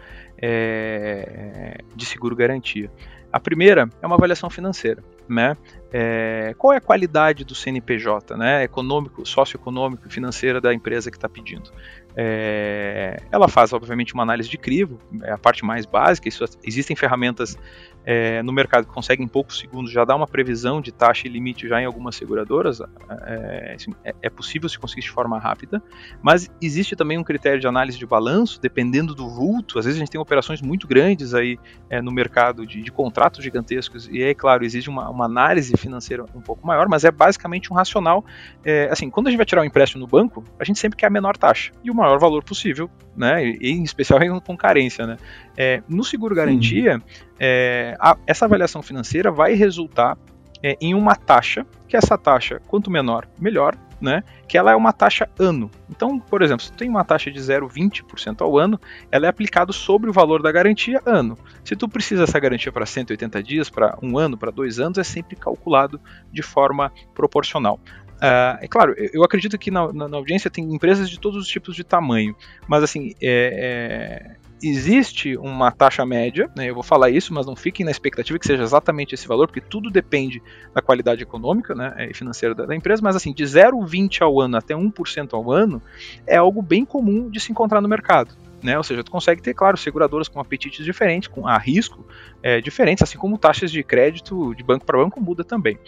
é, 0.41 1.79
de 1.95 2.07
seguro 2.07 2.35
garantia. 2.35 2.91
A 3.33 3.39
primeira 3.39 3.89
é 4.03 4.07
uma 4.07 4.17
avaliação 4.17 4.51
financeira, 4.51 5.05
né? 5.29 5.57
É, 5.93 6.53
qual 6.59 6.73
é 6.73 6.79
a 6.79 6.81
qualidade 6.81 7.45
do 7.45 7.55
CNPJ, 7.55 8.37
né? 8.37 8.65
Econômico, 8.65 9.25
socioeconômico 9.25 10.09
e 10.09 10.11
financeira 10.11 10.61
da 10.61 10.75
empresa 10.75 11.11
que 11.11 11.17
está 11.17 11.29
pedindo. 11.29 11.71
É, 12.17 13.23
ela 13.31 13.49
faz, 13.49 13.73
obviamente, 13.73 14.15
uma 14.15 14.23
análise 14.23 14.49
de 14.49 14.59
crivo, 14.59 14.99
é 15.23 15.33
a 15.33 15.39
parte 15.39 15.65
mais 15.65 15.87
básica. 15.87 16.29
Isso, 16.29 16.45
existem 16.65 16.97
ferramentas 16.97 17.57
é, 18.05 18.43
no 18.43 18.53
mercado 18.53 18.87
que 18.87 18.93
conseguem 18.93 19.25
em 19.25 19.29
poucos 19.29 19.59
segundos 19.59 19.93
já 19.93 20.05
dar 20.05 20.17
uma 20.17 20.27
previsão 20.27 20.81
de 20.81 20.91
taxa 20.91 21.27
e 21.27 21.31
limite 21.31 21.69
já 21.69 21.81
em 21.81 21.85
algumas 21.85 22.17
seguradoras. 22.17 22.81
É, 22.81 23.75
assim, 23.77 23.93
é, 24.05 24.15
é, 24.23 24.31
possível 24.31 24.69
se 24.69 24.79
conseguir 24.79 25.03
de 25.03 25.11
forma 25.11 25.39
rápida, 25.39 25.83
mas 26.23 26.51
existe 26.61 26.97
também 26.97 27.19
um 27.19 27.25
critério 27.25 27.61
de 27.61 27.67
análise 27.67 27.99
de 27.99 28.07
balanço, 28.07 28.61
dependendo 28.61 29.15
do 29.15 29.29
vulto. 29.29 29.79
Às 29.79 29.85
vezes 29.85 29.99
a 29.99 30.01
gente 30.01 30.11
tem 30.11 30.21
operações 30.21 30.63
muito 30.63 30.87
grandes 30.87 31.35
aí 31.35 31.59
é, 31.89 32.01
no 32.01 32.11
mercado 32.11 32.67
de, 32.67 32.83
de, 32.83 32.91
contratos 32.91 33.43
gigantescos, 33.43 34.09
e 34.09 34.23
é 34.23 34.35
claro, 34.35 34.65
existe 34.65 34.89
uma, 34.89 35.09
uma, 35.09 35.25
análise 35.25 35.77
financeira 35.77 36.25
um 36.35 36.41
pouco 36.41 36.67
maior, 36.67 36.89
mas 36.89 37.05
é 37.05 37.11
basicamente 37.11 37.73
um 37.73 37.77
racional. 37.77 38.25
É, 38.65 38.89
assim, 38.91 39.09
quando 39.11 39.29
a 39.29 39.31
gente 39.31 39.39
vai 39.39 39.47
tirar 39.47 39.63
um 39.63 39.65
empréstimo 39.65 40.01
no 40.01 40.07
banco, 40.07 40.43
a 40.59 40.65
gente 40.65 40.79
sempre 40.79 40.97
quer 40.97 41.07
a 41.07 41.11
menor 41.11 41.37
taxa 41.37 41.73
e 41.85 41.91
o 41.91 41.95
maior 42.01 42.19
valor 42.19 42.43
possível, 42.43 42.91
né? 43.17 43.45
Em 43.45 43.83
especial 43.83 44.21
com 44.41 44.57
carência, 44.57 45.07
né? 45.07 45.17
É, 45.57 45.83
no 45.89 46.03
seguro 46.03 46.35
garantia, 46.35 47.01
é, 47.39 47.97
a, 48.01 48.17
essa 48.27 48.45
avaliação 48.45 48.83
financeira 48.83 49.31
vai 49.31 49.55
resultar 49.55 50.19
é, 50.63 50.77
em 50.81 50.95
uma 50.95 51.15
taxa, 51.15 51.67
que 51.89 51.97
essa 51.97 52.19
taxa, 52.19 52.61
quanto 52.67 52.91
menor, 52.91 53.27
melhor, 53.39 53.77
né? 54.01 54.23
Que 54.49 54.57
ela 54.57 54.73
é 54.73 54.77
uma 54.77 54.93
taxa 54.93 55.29
ano. 55.39 55.71
Então, 55.89 56.19
por 56.19 56.43
exemplo, 56.43 56.65
se 56.65 56.73
tu 56.73 56.79
tem 56.79 56.89
uma 56.89 57.05
taxa 57.05 57.31
de 57.31 57.39
0,20% 57.39 58.41
ao 58.41 58.59
ano, 58.59 58.81
ela 59.11 59.27
é 59.27 59.29
aplicada 59.29 59.73
sobre 59.73 60.09
o 60.09 60.13
valor 60.13 60.43
da 60.43 60.51
garantia 60.51 61.01
ano. 61.05 61.37
Se 61.65 61.77
tu 61.77 61.89
precisa 61.89 62.25
dessa 62.25 62.41
garantia 62.41 62.73
para 62.73 62.87
180 62.87 63.43
dias, 63.43 63.69
para 63.69 63.99
um 64.03 64.19
ano, 64.19 64.39
para 64.39 64.51
dois 64.51 64.79
anos, 64.79 64.99
é 64.99 65.05
sempre 65.05 65.37
calculado 65.37 66.01
de 66.33 66.43
forma 66.43 66.91
proporcional. 67.15 67.79
Uh, 68.21 68.61
é 68.61 68.69
claro, 68.69 68.95
eu 69.15 69.25
acredito 69.25 69.57
que 69.57 69.71
na, 69.71 69.91
na, 69.95 70.07
na, 70.07 70.17
audiência 70.19 70.51
tem 70.51 70.63
empresas 70.75 71.09
de 71.09 71.19
todos 71.19 71.41
os 71.41 71.49
tipos 71.49 71.75
de 71.75 71.83
tamanho, 71.83 72.37
mas 72.69 72.83
assim, 72.83 73.15
é, 73.19 74.37
é, 74.37 74.37
existe 74.63 75.39
uma 75.39 75.71
taxa 75.73 76.05
média, 76.05 76.51
né, 76.55 76.69
eu 76.69 76.75
vou 76.75 76.83
falar 76.83 77.09
isso, 77.09 77.33
mas 77.33 77.47
não 77.47 77.57
fiquem 77.57 77.83
na 77.83 77.91
expectativa 77.91 78.39
que 78.39 78.47
seja 78.47 78.63
exatamente 78.63 79.15
esse 79.15 79.27
valor, 79.27 79.47
porque 79.47 79.63
tudo 79.63 79.91
depende 79.91 80.43
da 80.75 80.83
qualidade 80.83 81.23
econômica 81.23 81.75
né, 81.75 82.09
e 82.11 82.15
financeira 82.15 82.55
da, 82.55 82.67
da 82.67 82.77
empresa, 82.77 83.01
mas 83.03 83.17
assim, 83.17 83.33
de 83.33 83.43
0,20 83.43 84.21
ao 84.21 84.39
ano 84.39 84.59
até 84.59 84.75
1% 84.75 85.33
ao 85.33 85.51
ano 85.51 85.81
é 86.27 86.37
algo 86.37 86.61
bem 86.61 86.85
comum 86.85 87.31
de 87.31 87.41
se 87.41 87.51
encontrar 87.51 87.81
no 87.81 87.89
mercado. 87.89 88.37
Né? 88.63 88.77
Ou 88.77 88.85
seja, 88.85 89.03
tu 89.03 89.11
consegue 89.11 89.41
ter, 89.41 89.55
claro, 89.55 89.79
seguradoras 89.79 90.29
com 90.29 90.39
apetites 90.39 90.85
diferentes, 90.85 91.29
com 91.29 91.49
a 91.49 91.57
risco 91.57 92.07
é, 92.43 92.61
diferentes, 92.61 93.03
assim 93.03 93.17
como 93.17 93.39
taxas 93.39 93.73
de 93.73 93.83
crédito 93.83 94.55
de 94.55 94.63
banco 94.63 94.85
para 94.85 94.99
banco 94.99 95.19
muda 95.19 95.43
também. 95.43 95.79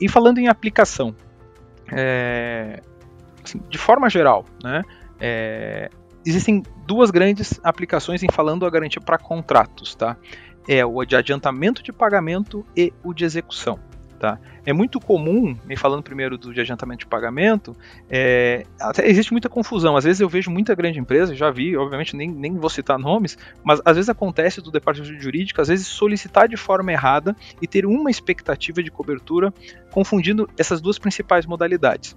E 0.00 0.08
falando 0.08 0.38
em 0.38 0.48
aplicação, 0.48 1.14
é, 1.92 2.80
assim, 3.44 3.60
de 3.68 3.78
forma 3.78 4.08
geral, 4.08 4.44
né, 4.62 4.82
é, 5.20 5.90
existem 6.24 6.62
duas 6.86 7.10
grandes 7.10 7.60
aplicações 7.62 8.22
em 8.22 8.28
falando 8.30 8.66
a 8.66 8.70
garantia 8.70 9.00
para 9.00 9.18
contratos, 9.18 9.94
tá? 9.94 10.16
É 10.68 10.84
o 10.84 11.02
de 11.04 11.16
adiantamento 11.16 11.82
de 11.82 11.92
pagamento 11.92 12.64
e 12.76 12.92
o 13.02 13.14
de 13.14 13.24
execução. 13.24 13.78
Tá? 14.18 14.36
É 14.66 14.72
muito 14.72 14.98
comum, 14.98 15.56
me 15.64 15.76
falando 15.76 16.02
primeiro 16.02 16.36
do 16.36 16.52
de 16.52 16.60
adiantamento 16.60 17.00
de 17.00 17.06
pagamento, 17.06 17.76
é, 18.10 18.66
até 18.80 19.08
existe 19.08 19.30
muita 19.30 19.48
confusão. 19.48 19.96
Às 19.96 20.02
vezes 20.02 20.20
eu 20.20 20.28
vejo 20.28 20.50
muita 20.50 20.74
grande 20.74 20.98
empresa, 20.98 21.36
já 21.36 21.50
vi, 21.50 21.76
obviamente 21.76 22.16
nem, 22.16 22.28
nem 22.28 22.56
vou 22.58 22.68
citar 22.68 22.98
nomes, 22.98 23.38
mas 23.62 23.80
às 23.84 23.94
vezes 23.94 24.08
acontece 24.08 24.60
do 24.60 24.72
departamento 24.72 25.22
jurídico, 25.22 25.60
às 25.60 25.68
vezes 25.68 25.86
solicitar 25.86 26.48
de 26.48 26.56
forma 26.56 26.90
errada 26.90 27.36
e 27.62 27.66
ter 27.68 27.86
uma 27.86 28.10
expectativa 28.10 28.82
de 28.82 28.90
cobertura 28.90 29.54
confundindo 29.90 30.48
essas 30.58 30.80
duas 30.80 30.98
principais 30.98 31.46
modalidades. 31.46 32.16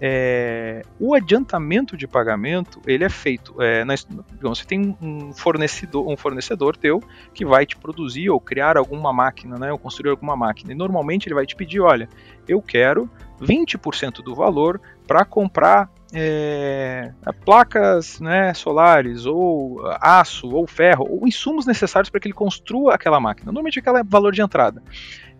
É, 0.00 0.82
o 1.00 1.14
adiantamento 1.14 1.96
de 1.96 2.06
pagamento 2.06 2.82
ele 2.86 3.02
é 3.02 3.08
feito 3.08 3.60
é, 3.62 3.82
na, 3.82 3.94
digamos, 3.94 4.58
você 4.58 4.66
tem 4.66 4.96
um 5.00 5.32
fornecedor 5.32 6.06
um 6.06 6.16
fornecedor 6.16 6.76
teu 6.76 7.02
que 7.32 7.46
vai 7.46 7.64
te 7.64 7.76
produzir 7.76 8.28
ou 8.28 8.38
criar 8.38 8.76
alguma 8.76 9.10
máquina 9.10 9.58
né, 9.58 9.72
ou 9.72 9.78
construir 9.78 10.10
alguma 10.10 10.36
máquina. 10.36 10.72
E 10.72 10.74
normalmente 10.74 11.26
ele 11.26 11.34
vai 11.34 11.46
te 11.46 11.56
pedir 11.56 11.80
olha 11.80 12.08
eu 12.46 12.60
quero 12.60 13.10
20% 13.40 14.22
do 14.22 14.34
valor 14.34 14.80
para 15.06 15.24
comprar 15.24 15.90
é, 16.12 17.12
placas 17.44 18.20
né, 18.20 18.54
solares 18.54 19.26
ou 19.26 19.80
aço 20.00 20.48
ou 20.48 20.66
ferro 20.66 21.06
ou 21.08 21.26
insumos 21.26 21.66
necessários 21.66 22.08
para 22.10 22.20
que 22.20 22.28
ele 22.28 22.34
construa 22.34 22.94
aquela 22.94 23.18
máquina. 23.18 23.46
Normalmente 23.46 23.78
aquela 23.78 24.00
é 24.00 24.04
valor 24.04 24.32
de 24.32 24.42
entrada 24.42 24.82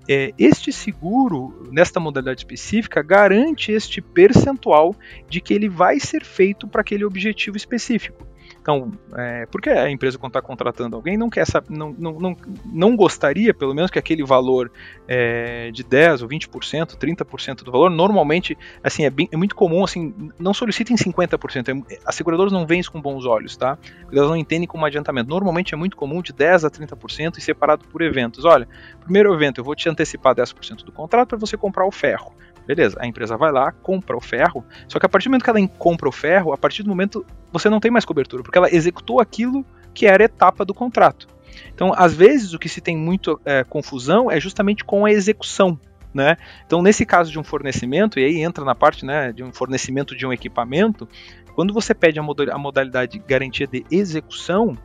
é, 0.08 0.32
este 0.38 0.72
seguro, 0.72 1.68
nesta 1.70 1.98
modalidade 1.98 2.40
específica, 2.40 3.02
garante 3.02 3.72
este 3.72 4.00
percentual 4.00 4.94
de 5.28 5.40
que 5.40 5.52
ele 5.52 5.68
vai 5.68 5.98
ser 5.98 6.24
feito 6.24 6.66
para 6.68 6.80
aquele 6.80 7.04
objetivo 7.04 7.56
específico. 7.56 8.26
Então, 8.66 8.90
é, 9.16 9.46
porque 9.46 9.70
a 9.70 9.88
empresa 9.88 10.18
quando 10.18 10.30
está 10.30 10.42
contratando 10.42 10.96
alguém 10.96 11.16
não 11.16 11.30
quer 11.30 11.46
não, 11.68 11.94
não, 11.96 12.18
não, 12.18 12.36
não 12.64 12.96
gostaria, 12.96 13.54
pelo 13.54 13.72
menos, 13.72 13.92
que 13.92 13.98
aquele 13.98 14.24
valor 14.24 14.72
é, 15.06 15.70
de 15.70 15.84
10 15.84 16.22
ou 16.22 16.28
20%, 16.28 16.96
30% 16.96 17.62
do 17.62 17.70
valor, 17.70 17.88
normalmente, 17.90 18.58
assim, 18.82 19.04
é, 19.04 19.10
bem, 19.10 19.28
é 19.30 19.36
muito 19.36 19.54
comum, 19.54 19.84
assim, 19.84 20.12
não 20.36 20.52
solicitem 20.52 20.96
50%. 20.96 21.84
É, 21.88 21.98
as 22.04 22.16
seguradoras 22.16 22.52
não 22.52 22.66
veem 22.66 22.80
isso 22.80 22.90
com 22.90 23.00
bons 23.00 23.24
olhos, 23.24 23.56
tá? 23.56 23.78
Elas 24.10 24.28
não 24.28 24.36
entendem 24.36 24.66
como 24.66 24.84
adiantamento. 24.84 25.30
Normalmente 25.30 25.72
é 25.72 25.76
muito 25.76 25.96
comum 25.96 26.20
de 26.20 26.32
10 26.32 26.64
a 26.64 26.70
30% 26.70 27.38
e 27.38 27.40
separado 27.40 27.86
por 27.86 28.02
eventos. 28.02 28.44
Olha, 28.44 28.66
primeiro 29.00 29.32
evento, 29.32 29.60
eu 29.60 29.64
vou 29.64 29.76
te 29.76 29.88
antecipar 29.88 30.34
10% 30.34 30.84
do 30.84 30.90
contrato 30.90 31.28
para 31.28 31.38
você 31.38 31.56
comprar 31.56 31.86
o 31.86 31.92
ferro. 31.92 32.34
Beleza, 32.66 32.96
a 33.00 33.06
empresa 33.06 33.36
vai 33.36 33.52
lá, 33.52 33.70
compra 33.70 34.16
o 34.16 34.20
ferro, 34.20 34.64
só 34.88 34.98
que 34.98 35.06
a 35.06 35.08
partir 35.08 35.28
do 35.28 35.30
momento 35.30 35.44
que 35.44 35.50
ela 35.50 35.68
compra 35.78 36.08
o 36.08 36.12
ferro, 36.12 36.52
a 36.52 36.58
partir 36.58 36.82
do 36.82 36.88
momento 36.88 37.24
você 37.52 37.70
não 37.70 37.78
tem 37.78 37.90
mais 37.90 38.04
cobertura, 38.04 38.42
porque 38.42 38.58
ela 38.58 38.74
executou 38.74 39.20
aquilo 39.20 39.64
que 39.94 40.06
era 40.06 40.24
etapa 40.24 40.64
do 40.64 40.74
contrato. 40.74 41.28
Então, 41.74 41.92
às 41.96 42.14
vezes, 42.14 42.52
o 42.52 42.58
que 42.58 42.68
se 42.68 42.80
tem 42.80 42.96
muito 42.96 43.40
é, 43.44 43.64
confusão 43.64 44.30
é 44.30 44.38
justamente 44.38 44.84
com 44.84 45.04
a 45.06 45.10
execução. 45.10 45.78
Né? 46.12 46.36
Então, 46.66 46.82
nesse 46.82 47.04
caso 47.04 47.30
de 47.30 47.38
um 47.38 47.44
fornecimento, 47.44 48.18
e 48.18 48.24
aí 48.24 48.42
entra 48.42 48.64
na 48.64 48.74
parte 48.74 49.04
né, 49.04 49.32
de 49.32 49.44
um 49.44 49.52
fornecimento 49.52 50.16
de 50.16 50.26
um 50.26 50.32
equipamento, 50.32 51.06
quando 51.54 51.72
você 51.72 51.94
pede 51.94 52.18
a 52.18 52.58
modalidade 52.58 53.18
garantia 53.26 53.66
de 53.66 53.84
execução 53.90 54.76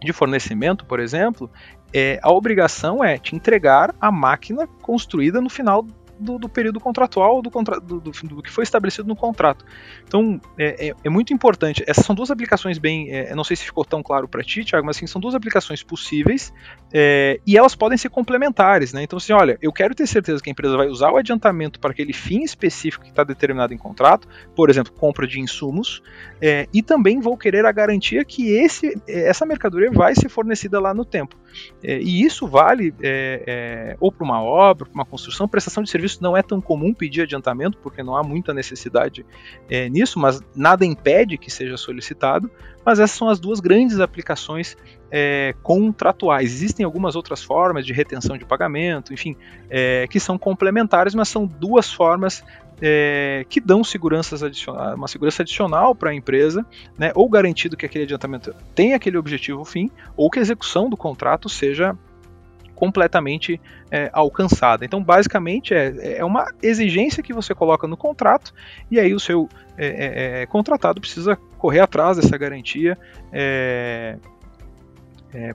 de 0.00 0.12
fornecimento, 0.12 0.84
por 0.84 1.00
exemplo, 1.00 1.50
é, 1.92 2.20
a 2.22 2.30
obrigação 2.30 3.02
é 3.02 3.18
te 3.18 3.34
entregar 3.34 3.94
a 4.00 4.10
máquina 4.10 4.66
construída 4.82 5.40
no 5.40 5.48
final 5.48 5.86
do, 6.18 6.38
do 6.38 6.48
período 6.48 6.80
contratual 6.80 7.40
do, 7.42 7.50
contra, 7.50 7.78
do, 7.80 8.00
do, 8.00 8.10
do, 8.10 8.42
que 8.42 8.50
foi 8.50 8.64
estabelecido 8.64 9.06
no 9.08 9.16
contrato. 9.16 9.64
Então, 10.06 10.40
é, 10.58 10.88
é, 10.88 10.94
é 11.04 11.10
muito 11.10 11.32
importante. 11.32 11.84
Essas 11.86 12.04
são 12.04 12.14
duas 12.14 12.30
aplicações 12.30 12.78
bem. 12.78 13.10
É, 13.10 13.34
não 13.34 13.44
sei 13.44 13.56
se 13.56 13.64
ficou 13.64 13.84
tão 13.84 14.02
claro 14.02 14.28
para 14.28 14.42
ti, 14.42 14.64
Thiago, 14.64 14.86
mas 14.86 14.96
assim, 14.96 15.06
são 15.06 15.20
duas 15.20 15.34
aplicações 15.34 15.82
possíveis 15.82 16.52
é, 16.92 17.40
e 17.46 17.56
elas 17.56 17.74
podem 17.74 17.96
ser 17.96 18.08
complementares. 18.08 18.92
Né? 18.92 19.02
Então, 19.02 19.16
assim, 19.16 19.32
olha, 19.32 19.58
eu 19.60 19.72
quero 19.72 19.94
ter 19.94 20.06
certeza 20.06 20.42
que 20.42 20.50
a 20.50 20.52
empresa 20.52 20.76
vai 20.76 20.88
usar 20.88 21.10
o 21.10 21.16
adiantamento 21.16 21.78
para 21.78 21.90
aquele 21.90 22.12
fim 22.12 22.42
específico 22.42 23.04
que 23.04 23.10
está 23.10 23.24
determinado 23.24 23.72
em 23.72 23.78
contrato, 23.78 24.28
por 24.54 24.70
exemplo, 24.70 24.92
compra 24.92 25.26
de 25.26 25.40
insumos, 25.40 26.02
é, 26.40 26.66
e 26.72 26.82
também 26.82 27.20
vou 27.20 27.36
querer 27.36 27.64
a 27.64 27.72
garantia 27.72 28.24
que 28.24 28.50
esse, 28.50 29.00
essa 29.06 29.44
mercadoria 29.44 29.90
vai 29.90 30.14
ser 30.14 30.28
fornecida 30.28 30.80
lá 30.80 30.94
no 30.94 31.04
tempo. 31.04 31.36
É, 31.82 31.98
e 32.00 32.22
isso 32.22 32.46
vale 32.46 32.94
ou 34.00 34.12
para 34.12 34.24
uma 34.24 34.42
obra, 34.42 34.84
para 34.86 34.94
uma 34.94 35.04
construção, 35.04 35.48
prestação 35.48 35.82
de 35.82 35.90
serviço 35.90 36.07
serviço 36.08 36.22
não 36.22 36.36
é 36.36 36.42
tão 36.42 36.60
comum 36.60 36.92
pedir 36.94 37.22
adiantamento, 37.22 37.78
porque 37.78 38.02
não 38.02 38.16
há 38.16 38.22
muita 38.22 38.54
necessidade 38.54 39.24
é, 39.68 39.88
nisso, 39.88 40.18
mas 40.18 40.40
nada 40.54 40.84
impede 40.84 41.36
que 41.36 41.50
seja 41.50 41.76
solicitado. 41.76 42.50
Mas 42.84 42.98
essas 42.98 43.16
são 43.16 43.28
as 43.28 43.38
duas 43.38 43.60
grandes 43.60 44.00
aplicações 44.00 44.76
é, 45.10 45.54
contratuais. 45.62 46.52
Existem 46.52 46.84
algumas 46.84 47.14
outras 47.14 47.42
formas 47.42 47.84
de 47.84 47.92
retenção 47.92 48.38
de 48.38 48.46
pagamento, 48.46 49.12
enfim, 49.12 49.36
é, 49.68 50.06
que 50.08 50.18
são 50.18 50.38
complementares, 50.38 51.14
mas 51.14 51.28
são 51.28 51.46
duas 51.46 51.92
formas 51.92 52.42
é, 52.80 53.44
que 53.48 53.60
dão 53.60 53.84
seguranças 53.84 54.42
adicional, 54.42 54.94
uma 54.94 55.08
segurança 55.08 55.42
adicional 55.42 55.94
para 55.94 56.10
a 56.10 56.14
empresa, 56.14 56.64
né, 56.96 57.12
ou 57.14 57.28
garantido 57.28 57.76
que 57.76 57.84
aquele 57.84 58.04
adiantamento 58.04 58.54
tenha 58.74 58.96
aquele 58.96 59.18
objetivo 59.18 59.64
fim, 59.64 59.90
ou 60.16 60.30
que 60.30 60.38
a 60.38 60.42
execução 60.42 60.88
do 60.88 60.96
contrato 60.96 61.48
seja 61.48 61.96
completamente 62.78 63.60
é, 63.90 64.08
alcançada. 64.12 64.84
Então, 64.84 65.02
basicamente, 65.02 65.74
é, 65.74 66.18
é 66.18 66.24
uma 66.24 66.46
exigência 66.62 67.24
que 67.24 67.32
você 67.32 67.52
coloca 67.52 67.88
no 67.88 67.96
contrato 67.96 68.54
e 68.88 69.00
aí 69.00 69.12
o 69.12 69.18
seu 69.18 69.48
é, 69.76 69.86
é, 69.86 70.42
é 70.42 70.46
contratado 70.46 71.00
precisa 71.00 71.34
correr 71.58 71.80
atrás 71.80 72.18
dessa 72.18 72.38
garantia 72.38 72.96
é, 73.32 74.16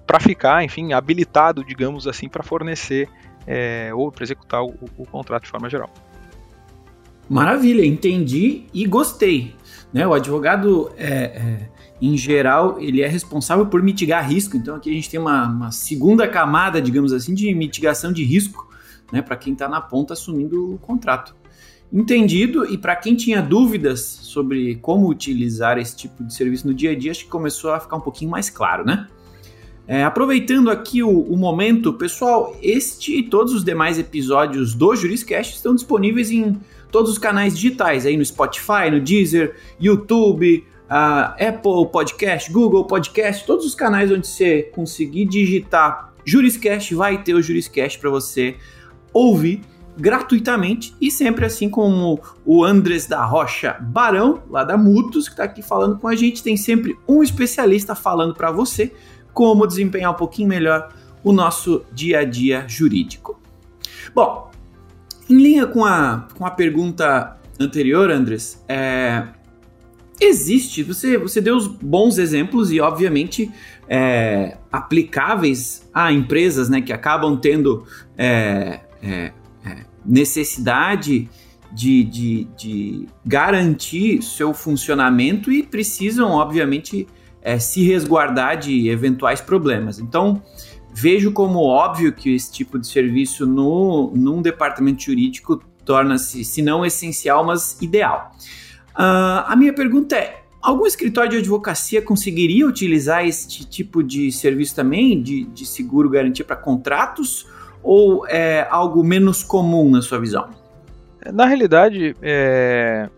para 0.05 0.19
ficar, 0.19 0.65
enfim, 0.65 0.91
habilitado, 0.91 1.63
digamos 1.63 2.07
assim, 2.07 2.27
para 2.27 2.43
fornecer 2.43 3.07
ou 3.95 4.11
para 4.11 4.23
executar 4.23 4.63
o, 4.63 4.73
o 4.97 5.05
contrato 5.05 5.43
de 5.43 5.49
forma 5.49 5.69
geral. 5.69 5.89
Maravilha, 7.29 7.85
entendi 7.85 8.65
e 8.73 8.85
gostei. 8.85 9.55
Né? 9.93 10.05
O 10.05 10.13
advogado, 10.13 10.91
é, 10.97 11.07
é, 11.07 11.69
em 12.05 12.17
geral, 12.17 12.79
ele 12.81 13.01
é 13.01 13.07
responsável 13.07 13.65
por 13.65 13.81
mitigar 13.81 14.27
risco. 14.27 14.57
Então 14.57 14.75
aqui 14.75 14.89
a 14.89 14.93
gente 14.93 15.09
tem 15.09 15.19
uma, 15.19 15.47
uma 15.47 15.71
segunda 15.71 16.27
camada, 16.27 16.81
digamos 16.81 17.13
assim, 17.13 17.33
de 17.33 17.53
mitigação 17.53 18.11
de 18.11 18.23
risco 18.23 18.69
né, 19.09 19.21
para 19.21 19.37
quem 19.37 19.53
está 19.53 19.69
na 19.69 19.79
ponta 19.79 20.11
assumindo 20.13 20.73
o 20.73 20.77
contrato. 20.79 21.33
Entendido, 21.91 22.65
e 22.65 22.77
para 22.77 22.95
quem 22.95 23.15
tinha 23.15 23.41
dúvidas 23.41 24.01
sobre 24.01 24.75
como 24.75 25.07
utilizar 25.07 25.77
esse 25.77 25.95
tipo 25.95 26.23
de 26.23 26.33
serviço 26.33 26.67
no 26.67 26.73
dia 26.73 26.91
a 26.91 26.95
dia, 26.97 27.11
acho 27.11 27.23
que 27.23 27.29
começou 27.29 27.71
a 27.71 27.79
ficar 27.79 27.95
um 27.95 28.01
pouquinho 28.01 28.31
mais 28.31 28.49
claro, 28.49 28.83
né? 28.83 29.07
É, 29.87 30.03
aproveitando 30.03 30.71
aqui 30.71 31.03
o, 31.03 31.09
o, 31.09 31.37
momento, 31.37 31.93
pessoal, 31.93 32.57
este 32.61 33.19
e 33.19 33.23
todos 33.23 33.53
os 33.53 33.63
demais 33.63 33.99
episódios 33.99 34.73
do 34.73 34.95
Juriscast 34.95 35.55
estão 35.55 35.75
disponíveis 35.75 36.31
em 36.31 36.57
todos 36.89 37.11
os 37.11 37.17
canais 37.17 37.53
digitais, 37.55 38.05
aí 38.05 38.17
no 38.17 38.25
Spotify, 38.25 38.89
no 38.89 38.99
Deezer, 38.99 39.55
YouTube, 39.79 40.65
Apple 40.93 41.89
Podcast, 41.91 42.51
Google 42.51 42.85
Podcast, 42.85 43.45
todos 43.45 43.65
os 43.65 43.73
canais 43.73 44.11
onde 44.11 44.27
você 44.27 44.63
conseguir 44.75 45.25
digitar 45.25 46.13
Juriscast, 46.25 46.93
vai 46.93 47.21
ter 47.23 47.33
o 47.33 47.41
Juriscast 47.41 47.99
para 47.99 48.09
você 48.09 48.55
ouvir 49.11 49.61
gratuitamente 49.97 50.95
e 50.99 51.11
sempre 51.11 51.45
assim 51.45 51.69
como 51.69 52.19
o 52.45 52.63
Andres 52.63 53.05
da 53.05 53.23
Rocha 53.23 53.77
Barão, 53.79 54.43
lá 54.49 54.63
da 54.63 54.77
Mutus, 54.77 55.27
que 55.27 55.33
está 55.33 55.43
aqui 55.43 55.61
falando 55.61 55.97
com 55.97 56.07
a 56.07 56.15
gente, 56.15 56.43
tem 56.43 56.57
sempre 56.57 56.97
um 57.07 57.21
especialista 57.21 57.95
falando 57.95 58.33
para 58.33 58.51
você 58.51 58.91
como 59.33 59.67
desempenhar 59.67 60.11
um 60.11 60.15
pouquinho 60.15 60.47
melhor 60.47 60.93
o 61.23 61.31
nosso 61.31 61.83
dia 61.91 62.19
a 62.19 62.23
dia 62.23 62.65
jurídico. 62.67 63.39
Bom, 64.13 64.51
em 65.29 65.37
linha 65.37 65.65
com 65.65 65.85
a, 65.85 66.27
com 66.37 66.45
a 66.45 66.51
pergunta 66.51 67.37
anterior, 67.59 68.11
Andres, 68.11 68.63
é, 68.67 69.23
existe, 70.19 70.83
você, 70.83 71.17
você 71.17 71.41
deu 71.41 71.55
os 71.55 71.67
bons 71.67 72.17
exemplos 72.17 72.71
e, 72.71 72.79
obviamente, 72.79 73.51
é, 73.87 74.57
aplicáveis 74.71 75.87
a 75.93 76.11
empresas 76.11 76.69
né, 76.69 76.81
que 76.81 76.93
acabam 76.93 77.37
tendo 77.37 77.85
é, 78.17 78.79
é, 79.01 79.31
é 79.65 79.85
necessidade 80.05 81.29
de, 81.71 82.03
de, 82.03 82.47
de, 82.55 83.07
garantir 83.25 84.21
seu 84.21 84.53
funcionamento 84.53 85.51
e 85.51 85.63
precisam, 85.63 86.31
obviamente, 86.31 87.07
é, 87.41 87.57
se 87.57 87.83
resguardar 87.83 88.57
de 88.57 88.89
eventuais 88.89 89.41
problemas. 89.41 89.99
Então, 89.99 90.41
Vejo 90.95 91.31
como 91.31 91.59
óbvio 91.59 92.13
que 92.13 92.35
esse 92.35 92.51
tipo 92.51 92.77
de 92.77 92.85
serviço 92.85 93.47
no, 93.47 94.11
num 94.15 94.43
departamento 94.43 95.01
jurídico 95.01 95.59
torna-se, 95.83 96.45
se 96.45 96.61
não 96.61 96.85
essencial, 96.85 97.43
mas 97.43 97.81
ideal. 97.81 98.31
Uh, 98.95 99.45
a 99.47 99.55
minha 99.55 99.73
pergunta 99.73 100.15
é: 100.15 100.43
algum 100.61 100.85
escritório 100.85 101.31
de 101.31 101.37
advocacia 101.37 102.01
conseguiria 102.01 102.67
utilizar 102.67 103.25
este 103.25 103.65
tipo 103.65 104.03
de 104.03 104.31
serviço 104.31 104.75
também, 104.75 105.21
de, 105.21 105.45
de 105.45 105.65
seguro 105.65 106.09
garantia 106.09 106.45
para 106.45 106.55
contratos, 106.55 107.47
ou 107.81 108.27
é 108.27 108.67
algo 108.69 109.03
menos 109.03 109.43
comum 109.43 109.89
na 109.89 110.01
sua 110.01 110.19
visão? 110.19 110.49
Na 111.33 111.45
realidade, 111.45 112.15
é, 112.21 113.09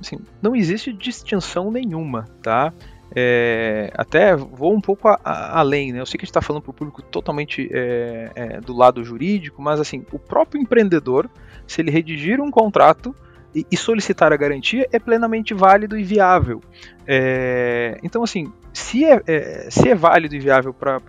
assim, 0.00 0.18
não 0.40 0.54
existe 0.54 0.92
distinção 0.92 1.70
nenhuma, 1.70 2.28
tá? 2.42 2.72
É, 3.16 3.92
até 3.96 4.34
vou 4.34 4.74
um 4.74 4.80
pouco 4.80 5.08
a, 5.08 5.20
a, 5.24 5.60
além, 5.60 5.92
né? 5.92 6.00
Eu 6.00 6.06
sei 6.06 6.18
que 6.18 6.24
a 6.24 6.26
gente 6.26 6.30
está 6.30 6.42
falando 6.42 6.62
para 6.62 6.70
o 6.70 6.74
público 6.74 7.02
totalmente 7.02 7.68
é, 7.72 8.30
é, 8.34 8.60
do 8.60 8.76
lado 8.76 9.04
jurídico, 9.04 9.62
mas 9.62 9.78
assim, 9.78 10.04
o 10.12 10.18
próprio 10.18 10.60
empreendedor, 10.60 11.30
se 11.66 11.80
ele 11.80 11.90
redigir 11.90 12.40
um 12.40 12.50
contrato 12.50 13.14
e, 13.54 13.76
solicitar 13.76 14.32
a 14.32 14.36
garantia, 14.36 14.88
é 14.90 14.98
plenamente 14.98 15.54
válido 15.54 15.96
e 15.96 16.02
viável. 16.02 16.60
É, 17.06 17.98
então, 18.02 18.22
assim, 18.22 18.52
se 18.72 19.04
é, 19.04 19.22
é, 19.26 19.68
se 19.70 19.88
é 19.88 19.94
válido 19.94 20.34
e 20.34 20.40
viável 20.40 20.74
para 20.74 21.00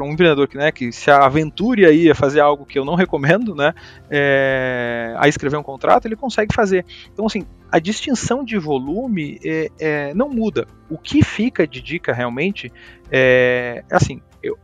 um 0.00 0.12
empreendedor 0.12 0.46
que, 0.46 0.58
né, 0.58 0.70
que 0.70 0.92
se 0.92 1.10
aventure 1.10 1.86
aí 1.86 2.10
a 2.10 2.14
fazer 2.14 2.40
algo 2.40 2.66
que 2.66 2.78
eu 2.78 2.84
não 2.84 2.94
recomendo, 2.94 3.54
né, 3.54 3.72
é, 4.10 5.14
a 5.16 5.26
escrever 5.26 5.56
um 5.56 5.62
contrato, 5.62 6.06
ele 6.06 6.16
consegue 6.16 6.54
fazer. 6.54 6.84
Então, 7.12 7.24
assim, 7.24 7.46
a 7.72 7.78
distinção 7.78 8.44
de 8.44 8.58
volume 8.58 9.40
é, 9.44 9.70
é, 9.78 10.14
não 10.14 10.28
muda. 10.28 10.66
O 10.90 10.98
que 10.98 11.22
fica 11.22 11.66
de 11.66 11.80
dica 11.80 12.12
realmente 12.12 12.70
é 13.10 13.84
assim, 13.90 14.20
eu, 14.42 14.58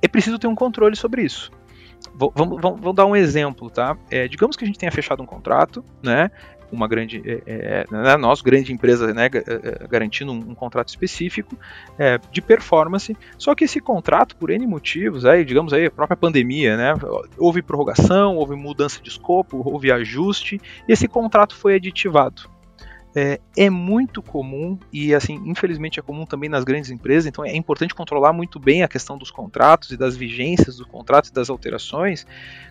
é 0.00 0.06
preciso 0.06 0.38
ter 0.38 0.46
um 0.46 0.54
controle 0.54 0.94
sobre 0.94 1.22
isso. 1.22 1.50
Vamos, 2.14 2.60
vamos, 2.60 2.80
vamos 2.80 2.94
dar 2.94 3.06
um 3.06 3.14
exemplo, 3.14 3.70
tá? 3.70 3.96
É, 4.10 4.26
digamos 4.28 4.56
que 4.56 4.64
a 4.64 4.66
gente 4.66 4.78
tenha 4.78 4.90
fechado 4.90 5.22
um 5.22 5.26
contrato, 5.26 5.84
né? 6.02 6.30
Uma 6.70 6.86
grande, 6.86 7.22
é, 7.24 7.42
é, 7.46 7.86
né, 7.90 8.16
nós, 8.16 8.40
grande 8.40 8.72
empresa, 8.72 9.12
né, 9.12 9.26
é, 9.26 9.38
é, 9.38 9.88
garantindo 9.88 10.32
um, 10.32 10.50
um, 10.50 10.54
contrato 10.54 10.88
específico 10.88 11.56
é, 11.98 12.18
de 12.30 12.40
performance, 12.40 13.16
só 13.36 13.54
que 13.54 13.64
esse 13.64 13.80
contrato, 13.80 14.36
por 14.36 14.50
N 14.50 14.66
motivos, 14.66 15.24
aí, 15.24 15.44
digamos 15.44 15.72
aí, 15.72 15.86
a 15.86 15.90
própria 15.90 16.16
pandemia, 16.16 16.76
né, 16.76 16.94
houve 17.36 17.62
prorrogação, 17.62 18.36
houve 18.36 18.54
mudança 18.54 19.00
de 19.02 19.08
escopo, 19.08 19.62
houve 19.64 19.90
ajuste, 19.90 20.60
e 20.86 20.92
esse 20.92 21.08
contrato 21.08 21.54
foi 21.54 21.74
aditivado. 21.74 22.57
É, 23.20 23.40
é, 23.56 23.70
muito 23.70 24.22
comum 24.22 24.78
e 24.92 25.14
assim 25.14 25.40
infelizmente 25.46 25.98
é 25.98 26.02
comum 26.02 26.26
também 26.26 26.48
nas 26.48 26.62
grandes 26.62 26.90
empresas 26.90 27.26
então 27.26 27.44
é 27.44 27.56
importante 27.56 27.94
controlar 27.94 28.34
muito 28.34 28.60
bem 28.60 28.82
a 28.82 28.88
questão 28.88 29.16
dos 29.16 29.30
contratos 29.30 29.90
e 29.90 29.96
das 29.96 30.14
vigências 30.14 30.76
dos 30.76 30.86
contratos 30.86 31.30
e 31.30 31.32
das 31.32 31.48
alterações 31.48 32.26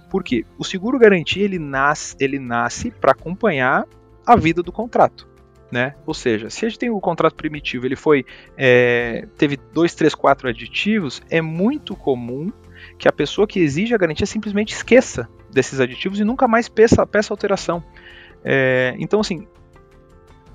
porque 0.10 0.46
o 0.58 0.64
seguro 0.64 0.98
garantia 0.98 1.44
ele 1.44 1.60
nasce, 1.60 2.16
ele 2.20 2.40
nasce 2.40 2.92
para 2.92 3.12
acompanhar 3.12 3.86
a 4.26 4.36
vida 4.36 4.62
do 4.64 4.72
contrato. 4.72 5.28
Né? 5.70 5.96
Ou 6.06 6.14
seja, 6.14 6.50
se 6.50 6.66
a 6.66 6.70
gente 6.70 6.80
tem 6.80 6.90
o 6.90 7.00
contrato 7.00 7.36
primitivo, 7.36 7.86
ele 7.86 7.98
foi 7.98 8.26
é, 8.58 9.28
teve 9.38 9.58
dois, 9.74 9.94
três, 9.94 10.16
quatro 10.16 10.48
aditivos, 10.48 11.22
é 11.30 11.42
muito 11.42 11.94
comum 11.94 12.52
que 12.98 13.08
a 13.08 13.12
pessoa 13.12 13.46
que 13.46 13.60
exige 13.60 13.94
a 13.94 13.98
garantia 13.98 14.26
simplesmente 14.26 14.74
esqueça 14.74 15.28
desses 15.52 15.82
aditivos 15.82 16.22
e 16.22 16.24
nunca 16.24 16.48
mais 16.48 16.70
peça, 16.70 17.06
peça 17.06 17.34
alteração. 17.34 17.84
É, 18.46 18.96
então, 18.98 19.20
assim, 19.20 19.46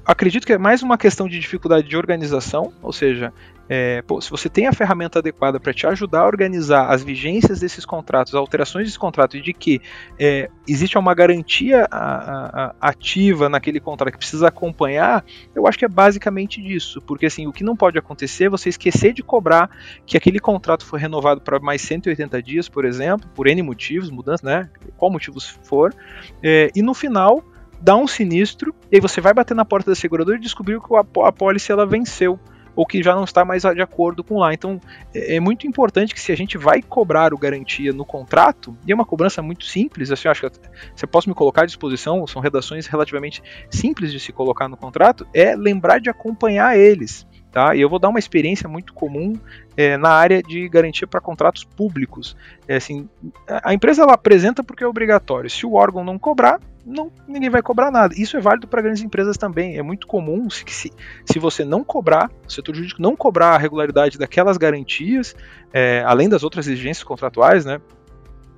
acredito 0.04 0.46
que 0.46 0.52
é 0.52 0.58
mais 0.58 0.82
uma 0.82 0.98
questão 0.98 1.28
de 1.28 1.38
dificuldade 1.38 1.88
de 1.88 1.96
organização, 1.96 2.72
ou 2.82 2.92
seja, 2.92 3.32
é, 3.68 4.02
pô, 4.02 4.20
se 4.20 4.30
você 4.30 4.48
tem 4.48 4.66
a 4.66 4.72
ferramenta 4.72 5.20
adequada 5.20 5.58
para 5.58 5.72
te 5.72 5.86
ajudar 5.86 6.20
a 6.20 6.26
organizar 6.26 6.90
as 6.90 7.02
vigências 7.02 7.60
desses 7.60 7.86
contratos, 7.86 8.34
alterações 8.34 8.84
desses 8.84 8.98
contratos, 8.98 9.38
e 9.38 9.42
de 9.42 9.52
que 9.52 9.80
é, 10.18 10.50
existe 10.68 10.98
uma 10.98 11.14
garantia 11.14 11.86
a, 11.90 12.64
a, 12.66 12.74
ativa 12.80 13.48
naquele 13.48 13.80
contrato 13.80 14.12
que 14.12 14.18
precisa 14.18 14.48
acompanhar, 14.48 15.24
eu 15.54 15.66
acho 15.66 15.78
que 15.78 15.84
é 15.84 15.88
basicamente 15.88 16.60
disso. 16.60 17.00
Porque 17.00 17.26
assim, 17.26 17.46
o 17.46 17.52
que 17.52 17.64
não 17.64 17.76
pode 17.76 17.98
acontecer 17.98 18.44
é 18.44 18.50
você 18.50 18.68
esquecer 18.68 19.12
de 19.12 19.22
cobrar 19.22 19.70
que 20.04 20.16
aquele 20.16 20.38
contrato 20.38 20.84
foi 20.84 20.98
renovado 20.98 21.40
para 21.40 21.58
mais 21.60 21.80
180 21.82 22.42
dias, 22.42 22.68
por 22.68 22.84
exemplo, 22.84 23.28
por 23.34 23.46
N 23.46 23.62
motivos, 23.62 24.10
mudança, 24.10 24.44
né? 24.44 24.70
Qual 24.96 25.10
motivos 25.10 25.48
for, 25.48 25.94
é, 26.42 26.70
e 26.74 26.82
no 26.82 26.92
final 26.92 27.42
dá 27.82 27.96
um 27.96 28.06
sinistro, 28.06 28.74
e 28.90 28.96
aí 28.96 29.00
você 29.00 29.20
vai 29.20 29.34
bater 29.34 29.54
na 29.54 29.64
porta 29.64 29.90
da 29.90 29.94
seguradora 29.94 30.38
e 30.38 30.40
descobrir 30.40 30.80
que 30.80 30.94
a, 30.94 31.00
a 31.26 31.32
pólice 31.32 31.72
ela 31.72 31.84
venceu 31.84 32.38
ou 32.74 32.86
que 32.86 33.02
já 33.02 33.14
não 33.14 33.24
está 33.24 33.44
mais 33.44 33.62
de 33.62 33.82
acordo 33.82 34.24
com 34.24 34.38
lá. 34.38 34.54
Então 34.54 34.80
é, 35.14 35.36
é 35.36 35.40
muito 35.40 35.66
importante 35.66 36.14
que 36.14 36.20
se 36.20 36.32
a 36.32 36.36
gente 36.36 36.56
vai 36.56 36.80
cobrar 36.80 37.34
o 37.34 37.38
garantia 37.38 37.92
no 37.92 38.04
contrato, 38.04 38.76
e 38.86 38.92
é 38.92 38.94
uma 38.94 39.04
cobrança 39.04 39.42
muito 39.42 39.64
simples, 39.64 40.10
assim, 40.10 40.28
acho 40.28 40.48
que 40.48 40.58
você 40.94 41.06
posso 41.06 41.28
me 41.28 41.34
colocar 41.34 41.62
à 41.62 41.66
disposição, 41.66 42.26
são 42.26 42.40
redações 42.40 42.86
relativamente 42.86 43.42
simples 43.68 44.12
de 44.12 44.20
se 44.20 44.32
colocar 44.32 44.68
no 44.68 44.76
contrato, 44.76 45.26
é 45.34 45.54
lembrar 45.54 46.00
de 46.00 46.08
acompanhar 46.08 46.78
eles. 46.78 47.26
Tá? 47.52 47.76
E 47.76 47.82
eu 47.82 47.88
vou 47.88 47.98
dar 47.98 48.08
uma 48.08 48.18
experiência 48.18 48.66
muito 48.66 48.94
comum 48.94 49.34
é, 49.76 49.98
na 49.98 50.08
área 50.08 50.42
de 50.42 50.66
garantia 50.70 51.06
para 51.06 51.20
contratos 51.20 51.64
públicos. 51.64 52.34
É, 52.66 52.76
assim, 52.76 53.06
a 53.46 53.74
empresa 53.74 54.02
ela 54.02 54.14
apresenta 54.14 54.64
porque 54.64 54.82
é 54.82 54.86
obrigatório. 54.86 55.50
Se 55.50 55.66
o 55.66 55.74
órgão 55.74 56.02
não 56.02 56.18
cobrar, 56.18 56.58
não, 56.84 57.12
ninguém 57.28 57.50
vai 57.50 57.60
cobrar 57.60 57.90
nada. 57.90 58.14
Isso 58.16 58.38
é 58.38 58.40
válido 58.40 58.66
para 58.66 58.80
grandes 58.80 59.02
empresas 59.02 59.36
também. 59.36 59.76
É 59.76 59.82
muito 59.82 60.06
comum 60.06 60.48
se, 60.48 60.64
se, 60.66 60.90
se 61.26 61.38
você 61.38 61.62
não 61.62 61.84
cobrar, 61.84 62.30
o 62.48 62.50
setor 62.50 62.74
jurídico 62.74 63.02
não 63.02 63.14
cobrar 63.14 63.50
a 63.50 63.58
regularidade 63.58 64.18
daquelas 64.18 64.56
garantias, 64.56 65.36
é, 65.74 66.02
além 66.06 66.30
das 66.30 66.42
outras 66.42 66.66
exigências 66.66 67.04
contratuais, 67.04 67.66
né? 67.66 67.82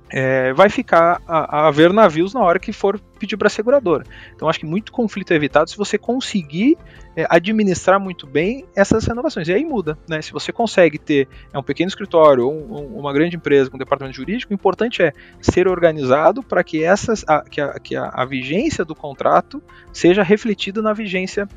É, 0.09 0.53
vai 0.53 0.69
ficar 0.69 1.21
a, 1.27 1.67
a, 1.67 1.71
ver 1.71 1.91
navios 1.91 2.33
na 2.33 2.41
hora 2.41 2.59
que 2.59 2.71
for 2.71 2.99
pedir 3.19 3.37
para 3.37 3.47
a 3.47 3.49
seguradora. 3.49 4.05
Então 4.35 4.47
acho 4.47 4.59
que 4.59 4.65
muito 4.65 4.91
conflito 4.91 5.31
é 5.31 5.35
evitado 5.35 5.69
se 5.69 5.77
você 5.77 5.97
conseguir 5.97 6.77
é, 7.15 7.25
administrar 7.29 7.99
muito 7.99 8.27
bem 8.27 8.65
essas 8.75 9.05
renovações. 9.05 9.47
E 9.47 9.53
aí 9.53 9.65
muda, 9.65 9.97
né? 10.07 10.21
Se 10.21 10.31
você 10.31 10.51
consegue 10.51 10.99
ter 10.99 11.27
é 11.51 11.57
um 11.57 11.63
pequeno 11.63 11.87
escritório 11.87 12.45
ou 12.45 12.53
um, 12.53 12.99
uma 12.99 13.11
grande 13.13 13.35
empresa 13.35 13.69
com 13.69 13.77
um 13.77 13.79
departamento 13.79 14.15
jurídico, 14.15 14.51
o 14.51 14.55
importante 14.55 15.01
é 15.01 15.11
ser 15.41 15.67
organizado 15.67 16.43
para 16.43 16.63
que 16.63 16.83
essas 16.83 17.23
a, 17.27 17.41
que, 17.41 17.59
a, 17.59 17.79
que 17.79 17.95
a, 17.95 18.25
vigência 18.25 18.85
do 18.85 18.93
contrato 18.93 19.61
seja 19.91 20.21
refletida 20.21 20.81
na 20.81 20.93
vigência 20.93 21.47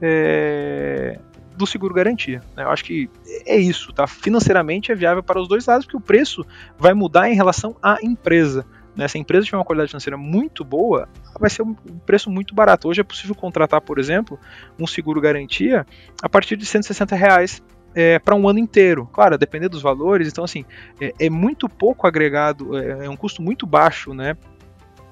é, 0.00 1.18
do 1.56 1.66
seguro 1.66 1.94
garantia. 1.94 2.40
Né? 2.56 2.64
Eu 2.64 2.70
acho 2.70 2.84
que 2.84 3.08
é 3.46 3.56
isso, 3.56 3.92
tá? 3.92 4.06
Financeiramente 4.06 4.92
é 4.92 4.94
viável 4.94 5.22
para 5.22 5.40
os 5.40 5.48
dois 5.48 5.66
lados, 5.66 5.86
porque 5.86 5.96
o 5.96 6.00
preço 6.00 6.44
vai 6.78 6.94
mudar 6.94 7.30
em 7.30 7.34
relação 7.34 7.76
à 7.82 7.96
empresa. 8.02 8.66
Né? 8.94 9.06
Se 9.08 9.18
a 9.18 9.20
empresa 9.20 9.44
tiver 9.44 9.58
uma 9.58 9.64
qualidade 9.64 9.90
financeira 9.90 10.16
muito 10.16 10.64
boa, 10.64 11.08
vai 11.38 11.50
ser 11.50 11.62
um 11.62 11.74
preço 11.74 12.30
muito 12.30 12.54
barato. 12.54 12.88
Hoje 12.88 13.00
é 13.00 13.04
possível 13.04 13.34
contratar, 13.34 13.80
por 13.80 13.98
exemplo, 13.98 14.38
um 14.78 14.86
seguro 14.86 15.20
garantia 15.20 15.86
a 16.22 16.28
partir 16.28 16.56
de 16.56 16.64
160 16.64 17.14
reais 17.14 17.62
é, 17.94 18.18
para 18.18 18.34
um 18.34 18.48
ano 18.48 18.58
inteiro. 18.58 19.08
Claro, 19.12 19.38
depender 19.38 19.68
dos 19.68 19.82
valores, 19.82 20.28
então 20.28 20.44
assim, 20.44 20.64
é, 21.00 21.12
é 21.18 21.30
muito 21.30 21.68
pouco 21.68 22.06
agregado, 22.06 22.76
é, 22.76 23.06
é, 23.06 23.10
um 23.10 23.16
custo 23.16 23.42
muito 23.42 23.66
baixo, 23.66 24.12
né? 24.14 24.36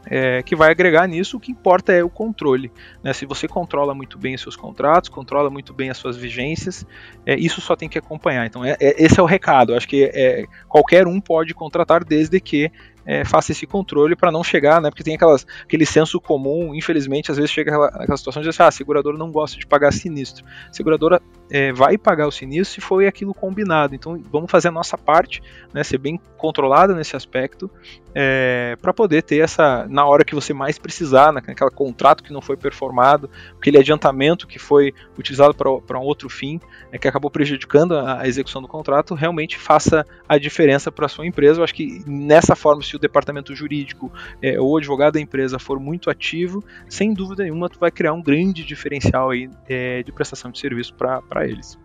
É, 0.06 0.42
que 0.42 0.54
vai 0.54 0.70
agregar 0.70 1.06
nisso. 1.06 1.36
O 1.36 1.40
que 1.40 1.52
importa 1.52 1.92
é 1.92 2.02
o 2.02 2.08
controle. 2.08 2.70
Né? 3.02 3.12
Se 3.12 3.26
você 3.26 3.48
controla 3.48 3.94
muito 3.94 4.18
bem 4.18 4.34
os 4.34 4.40
seus 4.40 4.56
contratos, 4.56 5.08
controla 5.08 5.50
muito 5.50 5.72
bem 5.72 5.90
as 5.90 5.98
suas 5.98 6.16
vigências, 6.16 6.86
é, 7.26 7.34
isso 7.34 7.60
só 7.60 7.76
tem 7.76 7.88
que 7.88 7.98
acompanhar. 7.98 8.46
Então, 8.46 8.64
é, 8.64 8.76
é 8.80 9.02
esse 9.04 9.18
é 9.18 9.22
o 9.22 9.26
recado. 9.26 9.74
Acho 9.74 9.88
que 9.88 10.04
é, 10.12 10.44
qualquer 10.68 11.06
um 11.06 11.20
pode 11.20 11.54
contratar 11.54 12.04
desde 12.04 12.40
que 12.40 12.70
é, 13.06 13.24
faça 13.24 13.52
esse 13.52 13.66
controle 13.66 14.16
para 14.16 14.32
não 14.32 14.42
chegar, 14.42 14.80
né? 14.80 14.90
Porque 14.90 15.04
tem 15.04 15.14
aquelas, 15.14 15.46
aquele 15.62 15.84
senso 15.84 16.20
comum, 16.20 16.74
infelizmente, 16.74 17.30
às 17.30 17.36
vezes 17.36 17.50
chega 17.50 17.74
aquela 17.86 18.16
situação 18.16 18.40
de 18.42 18.48
dizer 18.48 18.62
assim, 18.62 18.66
ah, 18.66 18.68
a 18.68 18.72
seguradora 18.72 19.18
não 19.18 19.30
gosta 19.30 19.58
de 19.58 19.66
pagar 19.66 19.92
sinistro. 19.92 20.44
A 20.68 20.72
seguradora 20.72 21.20
é, 21.54 21.72
vai 21.72 21.96
pagar 21.96 22.26
o 22.26 22.32
sinistro 22.32 22.74
se 22.74 22.80
foi 22.80 23.06
aquilo 23.06 23.32
combinado. 23.32 23.94
Então 23.94 24.20
vamos 24.28 24.50
fazer 24.50 24.66
a 24.66 24.72
nossa 24.72 24.98
parte, 24.98 25.40
né? 25.72 25.84
Ser 25.84 25.98
bem 25.98 26.20
controlada 26.36 26.92
nesse 26.96 27.14
aspecto, 27.14 27.70
é, 28.12 28.76
para 28.82 28.92
poder 28.92 29.22
ter 29.22 29.38
essa, 29.38 29.86
na 29.88 30.04
hora 30.04 30.24
que 30.24 30.34
você 30.34 30.52
mais 30.52 30.78
precisar, 30.78 31.32
naquele 31.32 31.56
contrato 31.70 32.22
que 32.22 32.32
não 32.32 32.42
foi 32.42 32.56
performado, 32.56 33.30
aquele 33.56 33.78
adiantamento 33.78 34.46
que 34.46 34.58
foi 34.58 34.92
utilizado 35.16 35.54
para 35.54 35.98
um 35.98 36.02
outro 36.02 36.28
fim, 36.28 36.60
é, 36.92 36.98
que 36.98 37.08
acabou 37.08 37.30
prejudicando 37.30 37.96
a, 37.96 38.20
a 38.22 38.28
execução 38.28 38.60
do 38.60 38.68
contrato, 38.68 39.14
realmente 39.14 39.56
faça 39.56 40.04
a 40.28 40.36
diferença 40.36 40.92
para 40.92 41.06
a 41.06 41.08
sua 41.08 41.26
empresa. 41.26 41.60
Eu 41.60 41.64
acho 41.64 41.74
que 41.74 42.02
nessa 42.04 42.54
forma, 42.56 42.82
se 42.82 42.94
o 42.94 42.98
departamento 42.98 43.54
jurídico 43.54 44.12
é, 44.42 44.60
ou 44.60 44.76
advogado 44.76 45.14
da 45.14 45.20
empresa 45.20 45.58
for 45.58 45.78
muito 45.78 46.10
ativo, 46.10 46.62
sem 46.88 47.14
dúvida 47.14 47.44
nenhuma, 47.44 47.68
tu 47.68 47.78
vai 47.78 47.90
criar 47.92 48.12
um 48.12 48.22
grande 48.22 48.64
diferencial 48.64 49.30
aí, 49.30 49.48
é, 49.68 50.02
de 50.02 50.12
prestação 50.12 50.50
de 50.50 50.58
serviço 50.58 50.94
para 50.94 51.43
eles. 51.46 51.78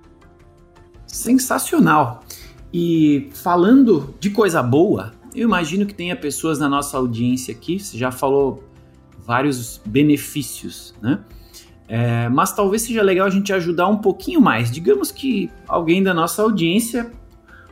Sensacional! 1.08 2.24
E 2.74 3.30
falando 3.34 4.14
de 4.20 4.30
coisa 4.30 4.62
boa, 4.62 5.12
eu 5.34 5.44
imagino 5.44 5.86
que 5.86 5.94
tenha 5.94 6.16
pessoas 6.16 6.60
na 6.60 6.70
nossa 6.70 6.98
audiência 6.98 7.54
aqui, 7.54 7.80
você 7.80 7.98
já 7.98 8.12
falou 8.12 8.64
vários 9.26 9.82
benefícios, 9.86 10.94
né? 11.02 11.20
É, 11.88 12.30
mas 12.30 12.54
talvez 12.54 12.84
seja 12.84 13.02
legal 13.02 13.26
a 13.26 13.30
gente 13.32 13.52
ajudar 13.52 13.88
um 13.88 13.98
pouquinho 13.98 14.40
mais. 14.40 14.72
Digamos 14.72 15.12
que 15.12 15.50
alguém 15.68 16.04
da 16.04 16.14
nossa 16.14 16.44
audiência 16.44 17.12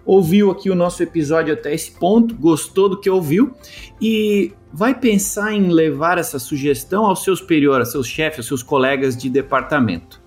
ouviu 0.03 0.49
aqui 0.49 0.71
o 0.71 0.75
nosso 0.75 1.03
episódio 1.03 1.53
até 1.53 1.73
esse 1.73 1.91
ponto, 1.91 2.33
gostou 2.33 2.89
do 2.89 2.99
que 2.99 3.09
ouviu 3.09 3.53
e 4.01 4.53
vai 4.73 4.95
pensar 4.95 5.53
em 5.53 5.69
levar 5.69 6.17
essa 6.17 6.39
sugestão 6.39 7.05
ao 7.05 7.15
seu 7.15 7.35
superior, 7.35 7.79
aos 7.79 7.91
seus 7.91 8.07
chefes, 8.07 8.39
aos 8.39 8.47
seus 8.47 8.63
colegas 8.63 9.15
de 9.15 9.29
departamento. 9.29 10.19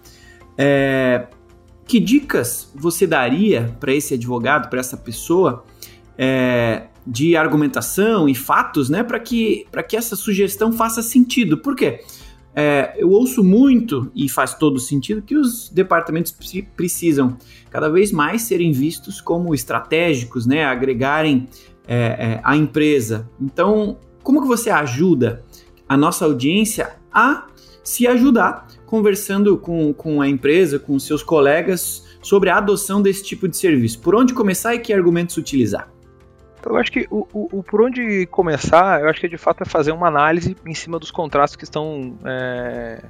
É, 0.57 1.27
que 1.91 1.99
dicas 1.99 2.71
você 2.73 3.05
daria 3.05 3.77
para 3.81 3.93
esse 3.93 4.15
advogado, 4.15 4.71
para 4.71 4.79
essa 4.79 4.97
pessoa, 4.97 5.65
é, 6.17 6.85
de 7.05 7.37
argumentação 7.37 8.29
e 8.29 8.35
fatos, 8.35 8.89
né, 8.89 9.03
para 9.03 9.19
que, 9.19 9.67
que 9.89 9.97
essa 9.97 10.15
sugestão 10.15 10.73
faça 10.73 11.03
sentido? 11.03 11.59
Por 11.59 11.75
quê? 11.75 12.05
É, 12.55 12.95
eu 12.97 13.11
ouço 13.11 13.43
muito, 13.43 14.09
e 14.15 14.29
faz 14.29 14.55
todo 14.55 14.79
sentido, 14.79 15.21
que 15.21 15.37
os 15.37 15.69
departamentos 15.69 16.33
precisam 16.77 17.37
cada 17.71 17.89
vez 17.89 18.13
mais 18.13 18.43
serem 18.43 18.71
vistos 18.71 19.21
como 19.21 19.53
estratégicos, 19.53 20.47
né, 20.47 20.65
agregarem 20.65 21.49
é, 21.89 21.97
é, 21.97 22.41
a 22.45 22.57
empresa. 22.57 23.29
Então, 23.41 23.99
como 24.23 24.41
que 24.41 24.47
você 24.47 24.71
ajuda 24.71 25.45
a 25.89 25.97
nossa 25.97 26.25
audiência 26.25 27.00
a 27.13 27.47
se 27.83 28.07
ajudar 28.07 28.67
conversando 28.87 29.57
com, 29.57 29.93
com 29.93 30.21
a 30.21 30.29
empresa, 30.29 30.79
com 30.79 30.99
seus 30.99 31.23
colegas 31.23 32.07
sobre 32.23 32.51
a 32.51 32.59
adoção 32.59 33.01
desse 33.01 33.23
tipo 33.23 33.49
de 33.49 33.57
serviço? 33.57 34.01
Por 34.01 34.15
onde 34.15 34.35
começar 34.35 34.75
e 34.75 34.79
que 34.79 34.93
argumentos 34.93 35.37
utilizar? 35.37 35.89
Eu 36.65 36.77
acho 36.77 36.93
que 36.93 37.07
o, 37.11 37.27
o, 37.33 37.59
o, 37.59 37.63
por 37.63 37.83
onde 37.83 38.27
começar, 38.27 39.01
eu 39.01 39.09
acho 39.09 39.21
que 39.21 39.29
de 39.29 39.39
fato 39.39 39.63
é 39.63 39.65
fazer 39.65 39.93
uma 39.93 40.09
análise 40.09 40.55
em 40.67 40.75
cima 40.75 40.99
dos 40.99 41.11
contratos 41.11 41.57
que 41.57 41.65
estão 41.65 42.19
é, 42.25 43.03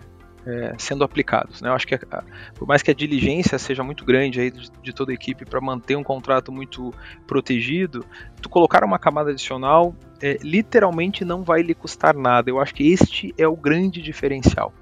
é, 0.46 0.74
sendo 0.78 1.04
aplicados. 1.04 1.60
Né? 1.60 1.68
Eu 1.68 1.74
acho 1.74 1.86
que 1.86 1.94
a, 1.94 2.24
por 2.54 2.66
mais 2.66 2.82
que 2.82 2.90
a 2.90 2.94
diligência 2.94 3.58
seja 3.58 3.82
muito 3.82 4.04
grande 4.04 4.40
aí 4.40 4.50
de, 4.50 4.70
de 4.82 4.92
toda 4.92 5.12
a 5.12 5.14
equipe 5.14 5.44
para 5.44 5.60
manter 5.60 5.96
um 5.96 6.02
contrato 6.02 6.50
muito 6.50 6.92
protegido, 7.26 8.04
tu 8.40 8.48
colocar 8.48 8.84
uma 8.84 8.98
camada 8.98 9.30
adicional 9.30 9.94
é, 10.22 10.38
literalmente 10.42 11.24
não 11.24 11.42
vai 11.42 11.62
lhe 11.62 11.74
custar 11.74 12.14
nada. 12.14 12.50
Eu 12.50 12.60
acho 12.60 12.74
que 12.74 12.90
este 12.92 13.34
é 13.38 13.48
o 13.48 13.56
grande 13.56 14.02
diferencial. 14.02 14.72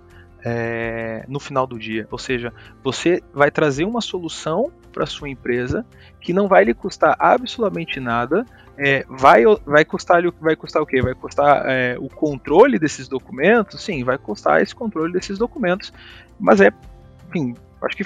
É, 0.44 1.24
no 1.26 1.40
final 1.40 1.66
do 1.66 1.76
dia. 1.76 2.06
Ou 2.12 2.18
seja, 2.18 2.52
você 2.82 3.20
vai 3.34 3.50
trazer 3.50 3.84
uma 3.84 4.00
solução 4.00 4.70
para 4.88 5.06
sua 5.06 5.28
empresa 5.28 5.84
que 6.20 6.32
não 6.32 6.48
vai 6.48 6.64
lhe 6.64 6.74
custar 6.74 7.16
absolutamente 7.18 8.00
nada. 8.00 8.44
É, 8.76 9.04
vai, 9.08 9.42
vai 9.66 9.84
custar 9.84 10.22
vai 10.40 10.54
custar 10.54 10.82
o 10.82 10.86
quê? 10.86 11.02
Vai 11.02 11.14
custar 11.14 11.64
é, 11.66 11.96
o 11.98 12.08
controle 12.08 12.78
desses 12.78 13.08
documentos? 13.08 13.82
Sim, 13.82 14.04
vai 14.04 14.16
custar 14.18 14.62
esse 14.62 14.74
controle 14.74 15.12
desses 15.12 15.38
documentos, 15.38 15.92
mas 16.38 16.60
é, 16.60 16.72
enfim, 17.28 17.54
acho 17.82 17.96
que 17.96 18.04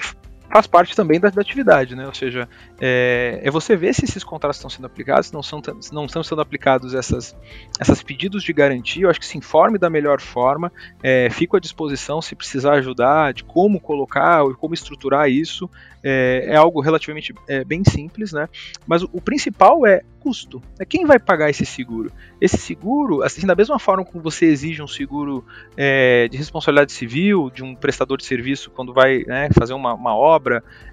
faz 0.53 0.67
parte 0.67 0.95
também 0.95 1.19
da, 1.19 1.29
da 1.31 1.41
atividade, 1.41 1.95
né? 1.95 2.05
Ou 2.05 2.13
seja, 2.13 2.47
é, 2.79 3.41
é, 3.43 3.49
você 3.49 3.75
ver 3.75 3.91
se 3.95 4.05
esses 4.05 4.23
contratos 4.23 4.57
estão 4.57 4.69
sendo 4.69 4.85
aplicados, 4.85 5.27
se 5.27 5.33
não, 5.33 5.41
são, 5.41 5.59
se 5.81 5.91
não 5.91 6.05
estão 6.05 6.21
sendo 6.21 6.41
aplicados 6.41 6.93
essas, 6.93 7.35
essas 7.79 8.03
pedidos 8.03 8.43
de 8.43 8.53
garantia, 8.53 9.05
eu 9.05 9.09
acho 9.09 9.19
que 9.19 9.25
se 9.25 9.35
informe 9.35 9.79
da 9.79 9.89
melhor 9.89 10.21
forma, 10.21 10.71
é, 11.01 11.27
fico 11.31 11.57
à 11.57 11.59
disposição 11.59 12.21
se 12.21 12.35
precisar 12.35 12.73
ajudar, 12.73 13.33
de 13.33 13.43
como 13.43 13.79
colocar, 13.79 14.43
ou 14.43 14.53
como 14.53 14.75
estruturar 14.75 15.27
isso, 15.27 15.67
é, 16.03 16.45
é 16.49 16.55
algo 16.55 16.81
relativamente 16.81 17.33
é, 17.47 17.63
bem 17.63 17.83
simples, 17.83 18.31
né? 18.31 18.47
Mas 18.85 19.01
o, 19.01 19.09
o 19.11 19.21
principal 19.21 19.87
é 19.87 20.01
custo. 20.19 20.61
É 20.79 20.85
quem 20.85 21.05
vai 21.05 21.19
pagar 21.19 21.49
esse 21.49 21.65
seguro? 21.65 22.11
Esse 22.39 22.57
seguro, 22.57 23.23
assim, 23.23 23.45
da 23.45 23.55
mesma 23.55 23.77
forma 23.77 24.05
como 24.05 24.23
você 24.23 24.45
exige 24.45 24.81
um 24.81 24.87
seguro 24.87 25.45
é, 25.75 26.29
de 26.29 26.37
responsabilidade 26.37 26.93
civil 26.93 27.49
de 27.49 27.61
um 27.61 27.75
prestador 27.75 28.17
de 28.17 28.25
serviço 28.25 28.71
quando 28.71 28.93
vai 28.93 29.23
né, 29.25 29.49
fazer 29.57 29.73
uma, 29.73 29.93
uma 29.93 30.15
obra, 30.15 30.42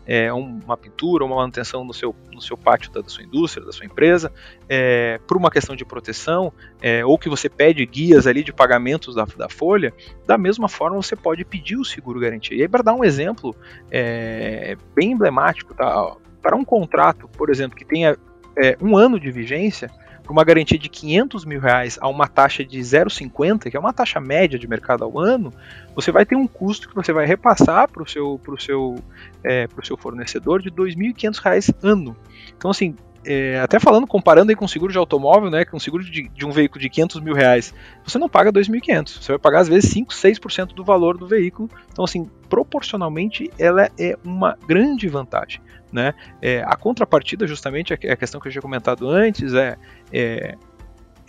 é, 0.06 0.32
uma 0.32 0.76
pintura, 0.76 1.24
uma 1.24 1.36
manutenção 1.36 1.84
no 1.84 1.92
seu, 1.92 2.14
no 2.32 2.40
seu 2.40 2.56
pátio 2.56 2.90
da, 2.92 3.00
da 3.00 3.08
sua 3.08 3.24
indústria, 3.24 3.64
da 3.64 3.72
sua 3.72 3.86
empresa, 3.86 4.32
é, 4.68 5.18
por 5.26 5.36
uma 5.36 5.50
questão 5.50 5.74
de 5.74 5.84
proteção, 5.84 6.52
é, 6.82 7.04
ou 7.04 7.18
que 7.18 7.28
você 7.28 7.48
pede 7.48 7.84
guias 7.86 8.26
ali 8.26 8.42
de 8.42 8.52
pagamentos 8.52 9.14
da, 9.14 9.24
da 9.24 9.48
folha, 9.48 9.92
da 10.26 10.36
mesma 10.36 10.68
forma 10.68 10.96
você 10.96 11.16
pode 11.16 11.44
pedir 11.44 11.76
o 11.76 11.84
seguro 11.84 12.20
garantia. 12.20 12.56
E 12.56 12.62
aí, 12.62 12.68
para 12.68 12.82
dar 12.82 12.94
um 12.94 13.04
exemplo 13.04 13.54
é, 13.90 14.76
bem 14.94 15.12
emblemático, 15.12 15.74
tá? 15.74 16.16
para 16.42 16.56
um 16.56 16.64
contrato, 16.64 17.28
por 17.28 17.50
exemplo, 17.50 17.76
que 17.76 17.84
tenha 17.84 18.16
é, 18.62 18.76
um 18.80 18.96
ano 18.96 19.18
de 19.18 19.30
vigência, 19.30 19.90
por 20.30 20.34
uma 20.34 20.44
garantia 20.44 20.78
de 20.78 20.88
500 20.88 21.44
mil 21.44 21.60
reais 21.60 21.98
a 22.00 22.06
uma 22.06 22.28
taxa 22.28 22.64
de 22.64 22.78
0,50, 22.78 23.68
que 23.68 23.76
é 23.76 23.80
uma 23.80 23.92
taxa 23.92 24.20
média 24.20 24.56
de 24.56 24.68
mercado 24.68 25.02
ao 25.02 25.18
ano, 25.18 25.52
você 25.92 26.12
vai 26.12 26.24
ter 26.24 26.36
um 26.36 26.46
custo 26.46 26.88
que 26.88 26.94
você 26.94 27.12
vai 27.12 27.26
repassar 27.26 27.88
para 27.88 28.00
o 28.00 28.08
seu, 28.08 28.40
seu, 28.60 28.94
é, 29.42 29.66
seu 29.82 29.96
fornecedor 29.96 30.62
de 30.62 30.68
R$ 30.68 30.76
2.500 30.76 31.74
ano. 31.82 32.16
Então, 32.56 32.70
assim, 32.70 32.94
é, 33.24 33.58
até 33.58 33.80
falando, 33.80 34.06
comparando 34.06 34.52
aí 34.52 34.56
com 34.56 34.68
seguro 34.68 34.92
de 34.92 34.98
automóvel, 34.98 35.50
né, 35.50 35.64
com 35.64 35.80
seguro 35.80 36.04
de, 36.04 36.28
de 36.28 36.46
um 36.46 36.52
veículo 36.52 36.80
de 36.80 36.88
500 36.88 37.20
mil 37.22 37.34
reais, 37.34 37.74
você 38.04 38.16
não 38.16 38.28
paga 38.28 38.52
2.500, 38.52 39.22
você 39.22 39.32
vai 39.32 39.38
pagar 39.40 39.62
às 39.62 39.68
vezes 39.68 39.90
5, 39.90 40.12
6% 40.12 40.74
do 40.74 40.84
valor 40.84 41.18
do 41.18 41.26
veículo. 41.26 41.68
Então, 41.90 42.04
assim, 42.04 42.30
proporcionalmente, 42.48 43.50
ela 43.58 43.90
é 43.98 44.16
uma 44.24 44.56
grande 44.64 45.08
vantagem. 45.08 45.60
Né? 45.92 46.14
É, 46.40 46.62
a 46.64 46.76
contrapartida, 46.76 47.46
justamente, 47.46 47.92
a 47.92 48.16
questão 48.16 48.40
que 48.40 48.48
eu 48.48 48.52
tinha 48.52 48.62
comentado 48.62 49.08
antes, 49.08 49.54
é, 49.54 49.76
é 50.12 50.54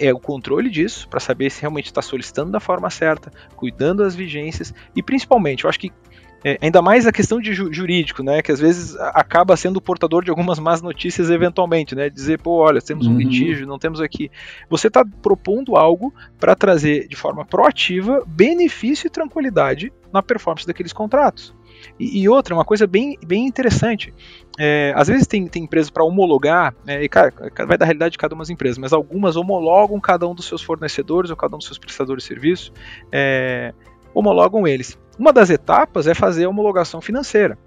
é 0.02 0.12
o 0.12 0.20
controle 0.20 0.68
disso, 0.68 1.08
para 1.08 1.20
saber 1.20 1.52
se 1.52 1.62
realmente 1.62 1.86
está 1.86 2.02
solicitando 2.02 2.52
da 2.52 2.60
forma 2.60 2.90
certa, 2.90 3.32
cuidando 3.56 4.02
das 4.02 4.16
vigências 4.16 4.74
e 4.96 5.04
principalmente, 5.04 5.64
eu 5.64 5.70
acho 5.70 5.80
que 5.80 5.92
é, 6.44 6.58
ainda 6.60 6.82
mais 6.82 7.06
a 7.06 7.12
questão 7.12 7.40
de 7.40 7.54
ju 7.54 7.72
jurídico, 7.72 8.24
né, 8.24 8.42
que 8.42 8.52
às 8.52 8.60
vezes 8.60 8.96
acaba 9.14 9.56
sendo 9.56 9.78
o 9.78 9.82
portador 9.82 10.24
de 10.24 10.32
algumas 10.32 10.58
más 10.58 10.82
notícias 10.82 11.30
eventualmente, 11.30 11.94
né, 11.94 12.10
dizer, 12.10 12.40
pô, 12.40 12.64
olha, 12.64 12.82
temos 12.82 13.06
um 13.06 13.12
uhum. 13.12 13.18
litígio, 13.18 13.68
não 13.68 13.78
temos 13.78 14.02
aqui. 14.02 14.32
Você 14.68 14.88
está 14.88 15.06
propondo 15.22 15.76
algo 15.76 16.12
para 16.40 16.56
trazer 16.56 17.08
de 17.08 17.16
forma 17.16 17.46
proativa 17.46 18.24
benefício 18.26 19.06
e 19.06 19.10
tranquilidade 19.10 19.94
na 20.12 20.24
performance 20.24 20.66
daqueles 20.66 20.92
contratos. 20.92 21.54
E, 22.00 22.22
e 22.22 22.30
outra, 22.30 22.54
uma 22.54 22.66
coisa 22.66 22.86
bem, 22.88 23.18
bem 23.26 23.46
interessante, 23.46 24.14
é, 24.60 24.94
às 24.96 25.08
vezes 25.08 25.28
tem, 25.28 25.48
tem 25.48 25.64
empresas 25.64 25.90
para 25.90 26.04
homologar, 26.04 26.74
é, 26.86 27.04
e 27.04 27.10
cara, 27.10 27.34
vai 27.68 27.78
da 27.78 27.86
realidade 27.86 28.14
de 28.14 28.18
cada 28.18 28.36
uma 28.36 28.42
das 28.42 28.50
empresas, 28.50 28.78
mas 28.78 28.94
algumas 28.94 29.36
homologam 29.36 30.00
cada 30.00 30.28
um 30.28 30.36
dos 30.36 30.46
seus 30.46 30.62
fornecedores 30.62 31.30
ou 31.32 31.38
cada 31.38 31.56
um 31.56 31.58
dos 31.58 31.68
seus 31.68 31.78
prestadores 31.78 32.24
de 32.24 32.28
serviço, 32.28 32.72
é, 33.12 33.74
homologam 34.14 34.68
eles. 34.68 34.98
Uma 35.18 35.32
das 35.32 35.50
etapas 35.50 36.08
é 36.08 36.14
fazer 36.14 36.46
a 36.46 36.50
homologação 36.50 37.02
financeira. 37.02 37.58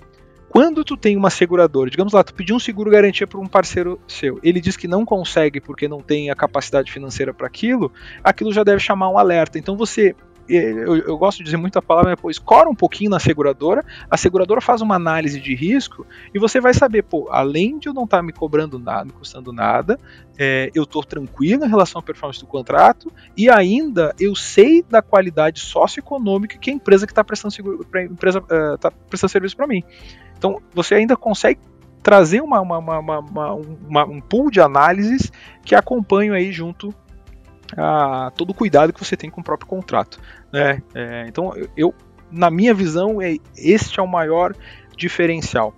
Quando 0.55 0.85
tu 0.85 0.96
tem 0.96 1.16
uma 1.16 1.31
seguradora, 1.31 1.90
digamos 1.90 2.12
lá, 2.12 2.22
tu 2.22 2.33
pediu 2.33 2.55
um 2.55 2.61
seguro 2.61 2.88
garantia 2.88 3.27
para 3.27 3.40
um 3.40 3.46
parceiro 3.46 3.98
seu, 4.07 4.38
ele 4.40 4.61
diz 4.61 4.77
que 4.77 4.87
não 4.87 5.05
consegue 5.05 5.61
porque 5.61 5.88
não 5.88 6.00
tem 6.00 6.31
a 6.31 6.37
capacidade 6.37 6.92
financeira 6.92 7.35
para 7.35 7.48
aquilo, 7.48 7.90
aquilo 8.22 8.53
já 8.53 8.62
deve 8.62 8.79
chamar 8.79 9.09
um 9.09 9.18
alerta. 9.18 9.59
Então 9.59 9.77
você 9.77 10.14
eu, 10.48 10.96
eu, 10.96 11.18
gosto 11.18 11.38
de 11.38 11.44
dizer 11.44 11.57
muito 11.57 11.78
a 11.78 11.83
palavra, 11.83 12.16
pô, 12.16 12.30
escora 12.30 12.68
um 12.68 12.74
pouquinho 12.74 13.11
na 13.11 13.18
seguradora, 13.18 13.85
a 14.11 14.16
seguradora 14.16 14.61
faz 14.61 14.80
uma 14.80 14.94
análise 14.94 15.40
de 15.40 15.54
risco 15.54 16.07
e 16.35 16.38
você 16.38 16.61
vai 16.61 16.74
saber, 16.74 17.02
pô, 17.02 17.28
além 17.30 17.78
de 17.78 17.88
eu 17.88 17.94
não 17.94 18.04
estar 18.04 18.18
tá 18.18 18.22
me 18.22 18.33
cobrando 18.33 18.78
nada, 18.78 19.04
me 19.04 19.12
custando 19.12 19.52
nada, 19.52 19.98
é, 20.38 20.70
eu 20.74 20.83
estou 20.83 21.02
tranquilo 21.02 21.64
em 21.64 21.68
relação 21.68 21.98
à 21.98 22.02
performance 22.02 22.40
do 22.40 22.46
contrato 22.46 23.12
e 23.37 23.48
ainda 23.48 24.14
eu 24.18 24.35
sei 24.35 24.83
da 24.83 25.00
qualidade 25.00 25.61
socioeconômica 25.61 26.59
que 26.59 26.70
a 26.70 26.74
empresa 26.74 27.07
que 27.07 27.12
está 27.12 27.24
prestando, 27.24 27.54
uh, 27.54 28.78
tá 28.78 28.90
prestando 28.90 29.30
serviço 29.30 29.57
para 29.57 29.66
mim. 29.66 29.83
Então 30.37 30.61
você 30.74 30.94
ainda 30.94 31.16
consegue 31.16 31.61
trazer 32.02 32.42
uma, 32.42 32.61
uma, 32.61 32.78
uma, 32.78 34.04
um 34.04 34.20
pool 34.20 34.50
de 34.50 34.61
análises 34.61 35.33
que 35.64 35.74
acompanham 35.74 36.35
aí 36.35 36.52
junto 36.52 36.94
a 37.76 38.32
todo 38.37 38.50
o 38.50 38.54
cuidado 38.54 38.92
que 38.92 39.04
você 39.04 39.16
tem 39.16 39.30
com 39.30 39.40
o 39.40 39.44
próprio 39.44 39.68
contrato. 39.68 40.20
Né? 40.52 40.82
É, 40.94 41.26
então, 41.28 41.52
eu, 41.76 41.94
na 42.30 42.50
minha 42.50 42.74
visão, 42.74 43.20
é, 43.20 43.37
este 43.56 44.00
é 44.00 44.02
o 44.02 44.08
maior 44.08 44.54
diferencial. 44.96 45.74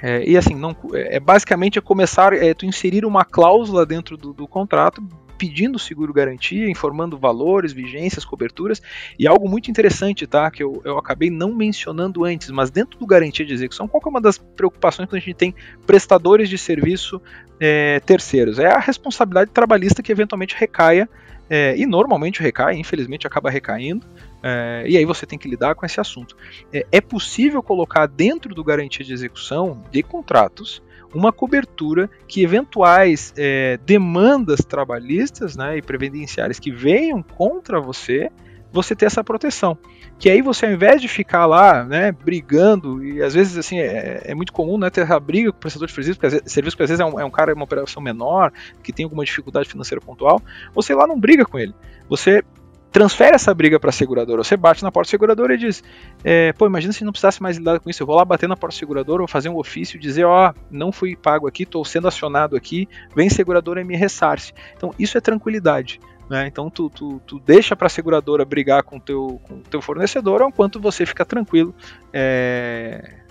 É, 0.00 0.24
e 0.24 0.36
assim, 0.36 0.54
não, 0.54 0.76
é, 0.92 1.16
é 1.16 1.20
basicamente 1.20 1.78
é 1.78 1.82
começar 1.82 2.32
é, 2.32 2.54
tu 2.54 2.64
inserir 2.64 3.04
uma 3.04 3.24
cláusula 3.24 3.84
dentro 3.84 4.16
do, 4.16 4.32
do 4.32 4.46
contrato 4.46 5.02
pedindo 5.38 5.78
seguro 5.78 6.12
garantia, 6.12 6.68
informando 6.68 7.16
valores, 7.16 7.72
vigências, 7.72 8.24
coberturas, 8.24 8.82
e 9.16 9.26
algo 9.26 9.48
muito 9.48 9.70
interessante, 9.70 10.26
tá, 10.26 10.50
que 10.50 10.62
eu, 10.62 10.82
eu 10.84 10.98
acabei 10.98 11.30
não 11.30 11.54
mencionando 11.54 12.24
antes, 12.24 12.50
mas 12.50 12.70
dentro 12.70 12.98
do 12.98 13.06
garantia 13.06 13.46
de 13.46 13.54
execução, 13.54 13.86
qual 13.86 14.02
é 14.04 14.08
uma 14.08 14.20
das 14.20 14.36
preocupações 14.36 15.08
quando 15.08 15.22
a 15.22 15.24
gente 15.24 15.34
tem 15.34 15.54
prestadores 15.86 16.48
de 16.48 16.58
serviço 16.58 17.22
é, 17.60 18.00
terceiros? 18.00 18.58
É 18.58 18.66
a 18.66 18.78
responsabilidade 18.78 19.52
trabalhista 19.52 20.02
que 20.02 20.10
eventualmente 20.10 20.56
recaia, 20.58 21.08
é, 21.50 21.74
e 21.78 21.86
normalmente 21.86 22.42
recai, 22.42 22.74
infelizmente 22.74 23.26
acaba 23.26 23.48
recaindo, 23.48 24.06
é, 24.42 24.84
e 24.86 24.96
aí 24.96 25.04
você 25.04 25.24
tem 25.24 25.38
que 25.38 25.48
lidar 25.48 25.74
com 25.74 25.86
esse 25.86 26.00
assunto. 26.00 26.36
É, 26.72 26.86
é 26.92 27.00
possível 27.00 27.62
colocar 27.62 28.06
dentro 28.06 28.54
do 28.54 28.62
garantia 28.62 29.04
de 29.04 29.12
execução 29.12 29.82
de 29.90 30.02
contratos 30.02 30.82
uma 31.14 31.32
cobertura 31.32 32.10
que 32.26 32.42
eventuais 32.42 33.32
é, 33.36 33.78
demandas 33.84 34.60
trabalhistas 34.60 35.56
né, 35.56 35.78
e 35.78 35.82
previdenciárias 35.82 36.58
que 36.58 36.70
venham 36.70 37.22
contra 37.22 37.80
você, 37.80 38.30
você 38.72 38.94
ter 38.94 39.06
essa 39.06 39.24
proteção. 39.24 39.78
Que 40.18 40.28
aí 40.28 40.42
você, 40.42 40.66
ao 40.66 40.72
invés 40.72 41.00
de 41.00 41.08
ficar 41.08 41.46
lá, 41.46 41.84
né, 41.84 42.12
brigando, 42.12 43.02
e 43.04 43.22
às 43.22 43.34
vezes 43.34 43.56
assim, 43.56 43.78
é, 43.78 44.22
é 44.24 44.34
muito 44.34 44.52
comum 44.52 44.76
né, 44.76 44.90
ter 44.90 45.10
a 45.10 45.20
briga 45.20 45.50
com 45.50 45.56
o 45.56 45.60
prestador 45.60 45.86
de 45.86 45.94
serviço, 45.94 46.18
porque 46.18 46.42
serviço 46.48 46.76
às 46.82 46.90
vezes 46.90 47.00
é 47.00 47.04
um, 47.04 47.20
é 47.20 47.24
um 47.24 47.30
cara, 47.30 47.54
uma 47.54 47.64
operação 47.64 48.02
menor, 48.02 48.52
que 48.82 48.92
tem 48.92 49.04
alguma 49.04 49.24
dificuldade 49.24 49.68
financeira 49.68 50.00
pontual, 50.04 50.42
você 50.74 50.94
lá 50.94 51.06
não 51.06 51.18
briga 51.18 51.44
com 51.44 51.58
ele. 51.58 51.74
Você 52.08 52.42
transfere 52.90 53.34
essa 53.34 53.52
briga 53.54 53.78
para 53.78 53.90
a 53.90 53.92
seguradora. 53.92 54.42
Você 54.42 54.56
bate 54.56 54.82
na 54.82 54.90
porta 54.90 55.10
seguradora 55.10 55.54
e 55.54 55.58
diz: 55.58 55.82
é, 56.24 56.52
pô, 56.52 56.66
imagina 56.66 56.92
se 56.92 57.04
não 57.04 57.12
precisasse 57.12 57.42
mais 57.42 57.56
lidar 57.56 57.80
com 57.80 57.90
isso. 57.90 58.02
Eu 58.02 58.06
vou 58.06 58.16
lá 58.16 58.24
bater 58.24 58.48
na 58.48 58.56
porta 58.56 58.76
seguradora, 58.76 59.18
vou 59.18 59.28
fazer 59.28 59.48
um 59.48 59.56
ofício, 59.56 59.98
dizer: 59.98 60.24
ó, 60.24 60.50
oh, 60.50 60.60
não 60.70 60.92
fui 60.92 61.16
pago 61.16 61.46
aqui, 61.46 61.62
estou 61.62 61.84
sendo 61.84 62.08
acionado 62.08 62.56
aqui, 62.56 62.88
vem 63.14 63.28
seguradora 63.28 63.80
e 63.80 63.84
me 63.84 63.96
ressarce. 63.96 64.52
Então, 64.76 64.94
isso 64.98 65.16
é 65.16 65.20
tranquilidade. 65.20 66.00
Né? 66.28 66.46
Então, 66.46 66.68
tu, 66.68 66.90
tu, 66.90 67.20
tu 67.26 67.38
deixa 67.38 67.74
para 67.74 67.86
a 67.86 67.90
seguradora 67.90 68.44
brigar 68.44 68.82
com 68.82 68.96
o 68.98 69.00
teu, 69.00 69.40
com 69.44 69.60
teu 69.60 69.80
fornecedor, 69.80 70.42
enquanto 70.42 70.80
você 70.80 71.06
fica 71.06 71.24
tranquilo. 71.24 71.74
É 72.12 73.27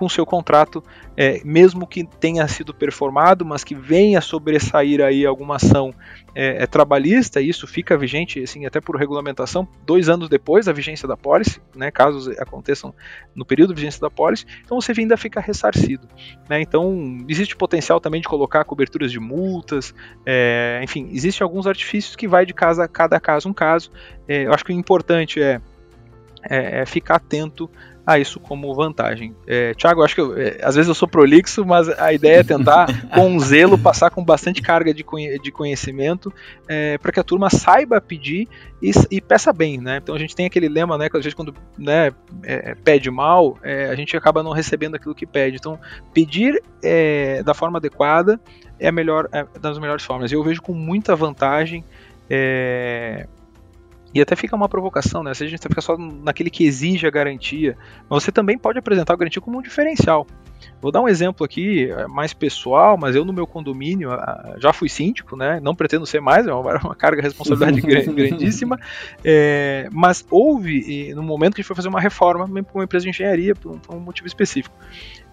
com 0.00 0.08
seu 0.08 0.24
contrato, 0.24 0.82
é, 1.14 1.42
mesmo 1.44 1.86
que 1.86 2.04
tenha 2.04 2.48
sido 2.48 2.72
performado, 2.72 3.44
mas 3.44 3.62
que 3.62 3.74
venha 3.74 4.18
sobressair 4.22 5.02
aí 5.02 5.26
alguma 5.26 5.56
ação 5.56 5.94
é, 6.34 6.62
é, 6.62 6.66
trabalhista, 6.66 7.38
isso 7.38 7.66
fica 7.66 7.98
vigente, 7.98 8.42
assim, 8.42 8.64
até 8.64 8.80
por 8.80 8.96
regulamentação, 8.96 9.68
dois 9.84 10.08
anos 10.08 10.30
depois 10.30 10.64
da 10.64 10.72
vigência 10.72 11.06
da 11.06 11.18
pólice, 11.18 11.60
né, 11.76 11.90
casos 11.90 12.28
aconteçam 12.38 12.94
no 13.34 13.44
período 13.44 13.74
de 13.74 13.82
vigência 13.82 14.00
da 14.00 14.08
pólice, 14.08 14.46
então 14.64 14.80
você 14.80 14.98
ainda 14.98 15.18
fica 15.18 15.38
ressarcido. 15.38 16.08
Né, 16.48 16.62
então, 16.62 17.18
existe 17.28 17.54
potencial 17.54 18.00
também 18.00 18.22
de 18.22 18.28
colocar 18.28 18.64
coberturas 18.64 19.12
de 19.12 19.20
multas, 19.20 19.94
é, 20.24 20.80
enfim, 20.82 21.10
existem 21.12 21.44
alguns 21.44 21.66
artifícios 21.66 22.16
que 22.16 22.26
vai 22.26 22.46
de 22.46 22.54
casa, 22.54 22.88
cada 22.88 23.20
caso 23.20 23.50
um 23.50 23.52
caso. 23.52 23.90
É, 24.26 24.46
eu 24.46 24.54
acho 24.54 24.64
que 24.64 24.72
o 24.72 24.74
importante 24.74 25.42
é, 25.42 25.60
é, 26.42 26.80
é 26.80 26.86
ficar 26.86 27.16
atento 27.16 27.70
a 28.06 28.18
isso 28.18 28.40
como 28.40 28.74
vantagem. 28.74 29.34
É, 29.46 29.74
Tiago, 29.74 30.02
acho 30.02 30.14
que 30.14 30.20
eu, 30.20 30.36
é, 30.36 30.58
às 30.62 30.74
vezes 30.74 30.88
eu 30.88 30.94
sou 30.94 31.06
prolixo, 31.06 31.64
mas 31.64 31.88
a 31.88 32.12
ideia 32.12 32.40
é 32.40 32.42
tentar, 32.42 32.86
com 33.14 33.38
zelo, 33.38 33.78
passar 33.78 34.10
com 34.10 34.24
bastante 34.24 34.60
carga 34.60 34.92
de, 34.92 35.04
de 35.42 35.52
conhecimento 35.52 36.32
é, 36.68 36.98
para 36.98 37.12
que 37.12 37.20
a 37.20 37.24
turma 37.24 37.50
saiba 37.50 38.00
pedir 38.00 38.48
e, 38.82 38.90
e, 39.10 39.20
peça 39.20 39.52
bem, 39.52 39.78
né? 39.78 39.98
Então 40.02 40.14
a 40.14 40.18
gente 40.18 40.34
tem 40.34 40.46
aquele 40.46 40.68
lema, 40.68 40.96
né, 40.96 41.08
que 41.08 41.16
às 41.16 41.22
vezes 41.22 41.34
quando 41.34 41.54
né, 41.78 42.12
é, 42.42 42.74
pede 42.74 43.10
mal, 43.10 43.58
é, 43.62 43.90
a 43.90 43.94
gente 43.94 44.16
acaba 44.16 44.42
não 44.42 44.52
recebendo 44.52 44.94
aquilo 44.96 45.14
que 45.14 45.26
pede. 45.26 45.56
Então, 45.56 45.78
pedir 46.14 46.62
é, 46.82 47.42
da 47.42 47.54
forma 47.54 47.78
adequada 47.78 48.40
é 48.78 48.88
a 48.88 48.92
melhor, 48.92 49.28
das 49.60 49.78
melhores 49.78 50.04
formas. 50.04 50.32
Eu 50.32 50.42
vejo 50.42 50.62
com 50.62 50.72
muita 50.72 51.14
vantagem. 51.14 51.84
É, 52.28 53.26
e 54.12 54.20
até 54.20 54.34
fica 54.34 54.56
uma 54.56 54.68
provocação, 54.68 55.22
né? 55.22 55.32
Se 55.34 55.44
a 55.44 55.46
gente 55.46 55.62
fica 55.62 55.80
só 55.80 55.96
naquele 55.96 56.50
que 56.50 56.64
exige 56.64 57.06
a 57.06 57.10
garantia, 57.10 57.76
mas 58.08 58.22
você 58.22 58.32
também 58.32 58.58
pode 58.58 58.78
apresentar 58.78 59.12
a 59.12 59.16
garantia 59.16 59.40
como 59.40 59.58
um 59.58 59.62
diferencial. 59.62 60.26
Vou 60.80 60.90
dar 60.90 61.00
um 61.00 61.08
exemplo 61.08 61.44
aqui 61.44 61.90
é, 61.90 62.06
mais 62.06 62.32
pessoal, 62.32 62.96
mas 62.96 63.14
eu 63.14 63.24
no 63.24 63.32
meu 63.32 63.46
condomínio 63.46 64.10
já 64.58 64.72
fui 64.72 64.88
síndico, 64.88 65.36
né? 65.36 65.60
Não 65.62 65.74
pretendo 65.74 66.06
ser 66.06 66.20
mais, 66.20 66.46
é 66.46 66.52
uma, 66.52 66.78
uma 66.78 66.94
carga 66.94 67.22
de 67.22 67.28
responsabilidade 67.28 67.80
grandíssima. 68.12 68.78
É, 69.24 69.88
mas 69.92 70.24
houve, 70.30 71.14
no 71.14 71.22
momento 71.22 71.54
que 71.54 71.60
a 71.60 71.62
gente 71.62 71.68
foi 71.68 71.76
fazer 71.76 71.88
uma 71.88 72.00
reforma 72.00 72.48
para 72.48 72.74
uma 72.74 72.84
empresa 72.84 73.04
de 73.04 73.10
engenharia, 73.10 73.54
por 73.54 73.72
um, 73.72 73.78
por 73.78 73.94
um 73.94 74.00
motivo 74.00 74.26
específico. 74.26 74.74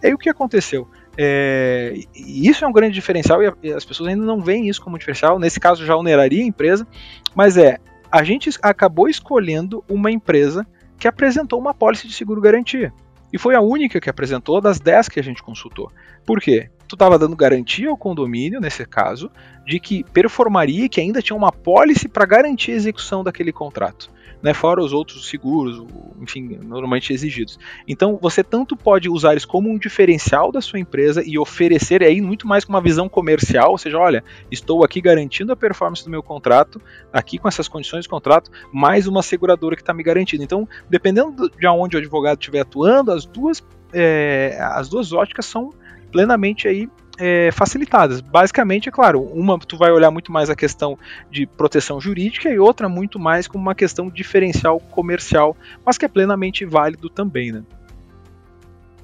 E 0.03 0.07
aí 0.07 0.13
o 0.13 0.17
que 0.17 0.29
aconteceu? 0.29 0.87
É, 1.17 1.93
isso 2.15 2.63
é 2.63 2.67
um 2.67 2.73
grande 2.73 2.93
diferencial 2.93 3.39
e 3.63 3.73
as 3.73 3.83
pessoas 3.83 4.09
ainda 4.09 4.23
não 4.23 4.39
veem 4.39 4.69
isso 4.69 4.81
como 4.81 4.99
diferencial. 4.99 5.39
Nesse 5.39 5.59
caso 5.59 5.85
já 5.85 5.95
oneraria 5.95 6.43
a 6.43 6.47
empresa, 6.47 6.85
mas 7.33 7.57
é 7.57 7.79
a 8.11 8.23
gente 8.23 8.49
acabou 8.61 9.07
escolhendo 9.07 9.83
uma 9.87 10.11
empresa 10.11 10.65
que 10.97 11.07
apresentou 11.07 11.59
uma 11.59 11.73
pólice 11.73 12.07
de 12.07 12.13
seguro 12.13 12.41
garantia. 12.41 12.93
E 13.31 13.37
foi 13.37 13.55
a 13.55 13.61
única 13.61 13.99
que 13.99 14.09
apresentou 14.09 14.61
das 14.61 14.79
10 14.79 15.09
que 15.09 15.19
a 15.19 15.23
gente 15.23 15.43
consultou. 15.43 15.91
Por 16.25 16.39
quê? 16.39 16.69
Tu 16.87 16.95
estava 16.95 17.19
dando 17.19 17.35
garantia 17.35 17.89
ao 17.89 17.97
condomínio, 17.97 18.61
nesse 18.61 18.85
caso, 18.85 19.29
de 19.65 19.79
que 19.79 20.03
performaria 20.05 20.85
e 20.85 20.89
que 20.89 21.01
ainda 21.01 21.21
tinha 21.21 21.35
uma 21.35 21.51
pólice 21.51 22.07
para 22.07 22.25
garantir 22.25 22.71
a 22.71 22.75
execução 22.75 23.23
daquele 23.23 23.51
contrato 23.51 24.09
né, 24.41 24.53
fora 24.53 24.81
os 24.81 24.93
outros 24.93 25.27
seguros, 25.27 25.83
enfim, 26.21 26.59
normalmente 26.63 27.11
exigidos. 27.13 27.57
Então, 27.87 28.17
você 28.21 28.43
tanto 28.43 28.75
pode 28.75 29.09
usar 29.09 29.35
isso 29.35 29.47
como 29.47 29.69
um 29.69 29.77
diferencial 29.77 30.51
da 30.51 30.61
sua 30.61 30.79
empresa 30.79 31.23
e 31.25 31.37
oferecer 31.37 32.03
aí 32.03 32.21
muito 32.21 32.47
mais 32.47 32.63
com 32.63 32.71
uma 32.71 32.81
visão 32.81 33.09
comercial, 33.09 33.71
ou 33.71 33.77
seja, 33.77 33.97
olha, 33.97 34.23
estou 34.51 34.83
aqui 34.83 35.01
garantindo 35.01 35.51
a 35.51 35.55
performance 35.55 36.03
do 36.03 36.09
meu 36.09 36.21
contrato, 36.21 36.81
aqui 37.11 37.37
com 37.37 37.47
essas 37.47 37.67
condições 37.67 38.03
de 38.03 38.09
contrato, 38.09 38.51
mais 38.71 39.07
uma 39.07 39.23
seguradora 39.23 39.75
que 39.75 39.81
está 39.81 39.93
me 39.93 40.03
garantindo. 40.03 40.43
Então, 40.43 40.67
dependendo 40.89 41.49
de 41.49 41.67
onde 41.67 41.95
o 41.95 41.99
advogado 41.99 42.39
estiver 42.39 42.61
atuando, 42.61 43.11
as 43.11 43.25
duas, 43.25 43.63
é, 43.93 44.57
as 44.59 44.89
duas 44.89 45.11
óticas 45.11 45.45
são 45.45 45.71
plenamente 46.11 46.67
aí 46.67 46.89
é, 47.17 47.49
facilitadas. 47.51 48.21
Basicamente, 48.21 48.89
é 48.89 48.91
claro, 48.91 49.21
uma 49.21 49.57
tu 49.59 49.77
vai 49.77 49.91
olhar 49.91 50.11
muito 50.11 50.31
mais 50.31 50.49
a 50.49 50.55
questão 50.55 50.97
de 51.31 51.45
proteção 51.45 51.99
jurídica 51.99 52.49
e 52.49 52.59
outra 52.59 52.87
muito 52.87 53.17
mais 53.19 53.47
como 53.47 53.61
uma 53.61 53.75
questão 53.75 54.09
diferencial 54.09 54.79
comercial, 54.79 55.55
mas 55.85 55.97
que 55.97 56.05
é 56.05 56.07
plenamente 56.07 56.65
válido 56.65 57.09
também, 57.09 57.51
né? 57.51 57.63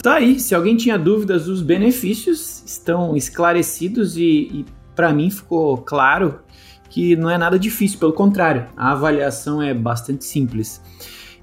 Tá 0.01 0.15
aí, 0.15 0.39
se 0.39 0.53
alguém 0.53 0.75
tinha 0.75 0.97
dúvidas, 0.97 1.47
os 1.47 1.61
benefícios 1.61 2.61
estão 2.65 3.15
esclarecidos 3.15 4.17
e, 4.17 4.49
e 4.51 4.65
para 4.93 5.13
mim 5.13 5.29
ficou 5.29 5.77
claro 5.77 6.39
que 6.89 7.15
não 7.15 7.29
é 7.29 7.37
nada 7.37 7.57
difícil, 7.57 7.97
pelo 7.97 8.13
contrário, 8.13 8.67
a 8.75 8.91
avaliação 8.91 9.61
é 9.61 9.73
bastante 9.73 10.25
simples. 10.25 10.81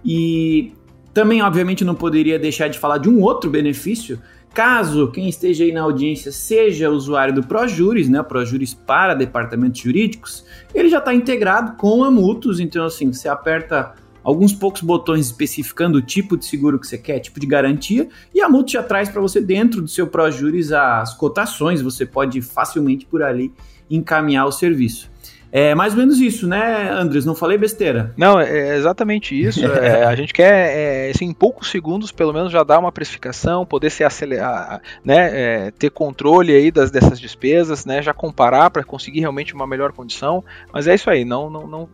E 0.05 0.73
Também, 1.13 1.43
obviamente, 1.43 1.85
não 1.85 1.95
poderia 1.95 2.39
deixar 2.39 2.69
de 2.69 2.79
falar 2.79 2.99
de 2.99 3.09
um 3.09 3.21
outro 3.21 3.51
benefício. 3.51 4.21
Caso 4.53 5.13
quem 5.13 5.29
esteja 5.29 5.63
aí 5.63 5.71
na 5.71 5.83
audiência 5.83 6.33
seja 6.33 6.91
usuário 6.91 7.33
do 7.33 7.43
ProJuris, 7.43 8.09
né, 8.09 8.21
ProJuris 8.23 8.75
para 8.75 9.15
departamentos 9.15 9.81
jurídicos, 9.81 10.45
ele 10.75 10.89
já 10.89 10.99
está 10.99 11.15
integrado 11.15 11.77
com 11.77 12.03
a 12.03 12.11
Mutus, 12.11 12.59
então 12.59 12.85
assim, 12.85 13.13
você 13.13 13.29
aperta 13.29 13.95
alguns 14.25 14.53
poucos 14.53 14.83
botões 14.83 15.27
especificando 15.27 15.99
o 15.99 16.03
tipo 16.03 16.37
de 16.37 16.45
seguro 16.45 16.79
que 16.79 16.87
você 16.87 16.99
quer, 16.99 17.21
tipo 17.21 17.39
de 17.39 17.47
garantia, 17.47 18.09
e 18.35 18.41
a 18.41 18.49
Mutus 18.49 18.73
já 18.73 18.83
traz 18.83 19.09
para 19.09 19.21
você 19.21 19.41
dentro 19.41 19.81
do 19.81 19.89
seu 19.89 20.07
ProJuris 20.07 20.73
as 20.73 21.15
cotações, 21.15 21.81
você 21.81 22.05
pode 22.05 22.43
facilmente 22.43 23.07
por 23.07 23.23
ali 23.23 23.53
encaminhar 23.89 24.47
o 24.47 24.53
serviço. 24.53 25.10
É 25.53 25.75
mais 25.75 25.93
ou 25.95 25.99
menos 25.99 26.21
isso, 26.21 26.47
né, 26.47 26.91
Andres? 26.91 27.25
Não 27.25 27.35
falei 27.35 27.59
besteira? 27.59 28.13
Não, 28.17 28.41
é 28.41 28.77
exatamente 28.77 29.39
isso. 29.39 29.65
é, 29.67 30.05
a 30.05 30.15
gente 30.15 30.33
quer, 30.33 30.77
é, 30.77 31.11
assim, 31.11 31.27
em 31.27 31.35
poucos 31.35 31.71
segundos, 31.71 32.13
pelo 32.13 32.33
menos, 32.33 32.53
já 32.53 32.63
dar 32.63 32.79
uma 32.79 32.93
precificação, 32.93 33.67
poder 33.67 33.91
se 33.91 34.05
acelerar, 34.05 34.81
né, 35.05 35.31
é, 35.33 35.71
ter 35.73 35.91
controle 35.91 36.55
aí 36.55 36.71
das, 36.71 36.91
dessas 36.91 37.19
despesas, 37.19 37.85
né, 37.85 38.01
já 38.01 38.15
comparar 38.15 38.71
para 38.71 38.85
conseguir 38.85 39.21
realmente 39.21 39.55
uma 39.55 39.67
melhor 39.67 39.93
condição. 39.93 40.45
Mas 40.73 40.87
é 40.87 40.95
isso 40.95 41.11
aí, 41.11 41.25
não, 41.25 41.51
não, 41.51 41.67
não 41.67 41.89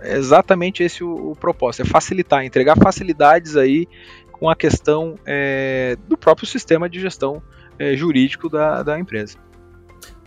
é 0.00 0.16
exatamente 0.16 0.82
esse 0.82 1.02
o, 1.02 1.32
o 1.32 1.36
propósito, 1.36 1.82
é 1.82 1.84
facilitar, 1.84 2.44
entregar 2.44 2.76
facilidades 2.76 3.56
aí 3.56 3.88
com 4.30 4.48
a 4.48 4.54
questão 4.54 5.16
é, 5.26 5.96
do 6.06 6.16
próprio 6.16 6.46
sistema 6.46 6.88
de 6.88 7.00
gestão 7.00 7.42
é, 7.78 7.96
jurídico 7.96 8.48
da, 8.48 8.82
da 8.82 8.98
empresa. 8.98 9.38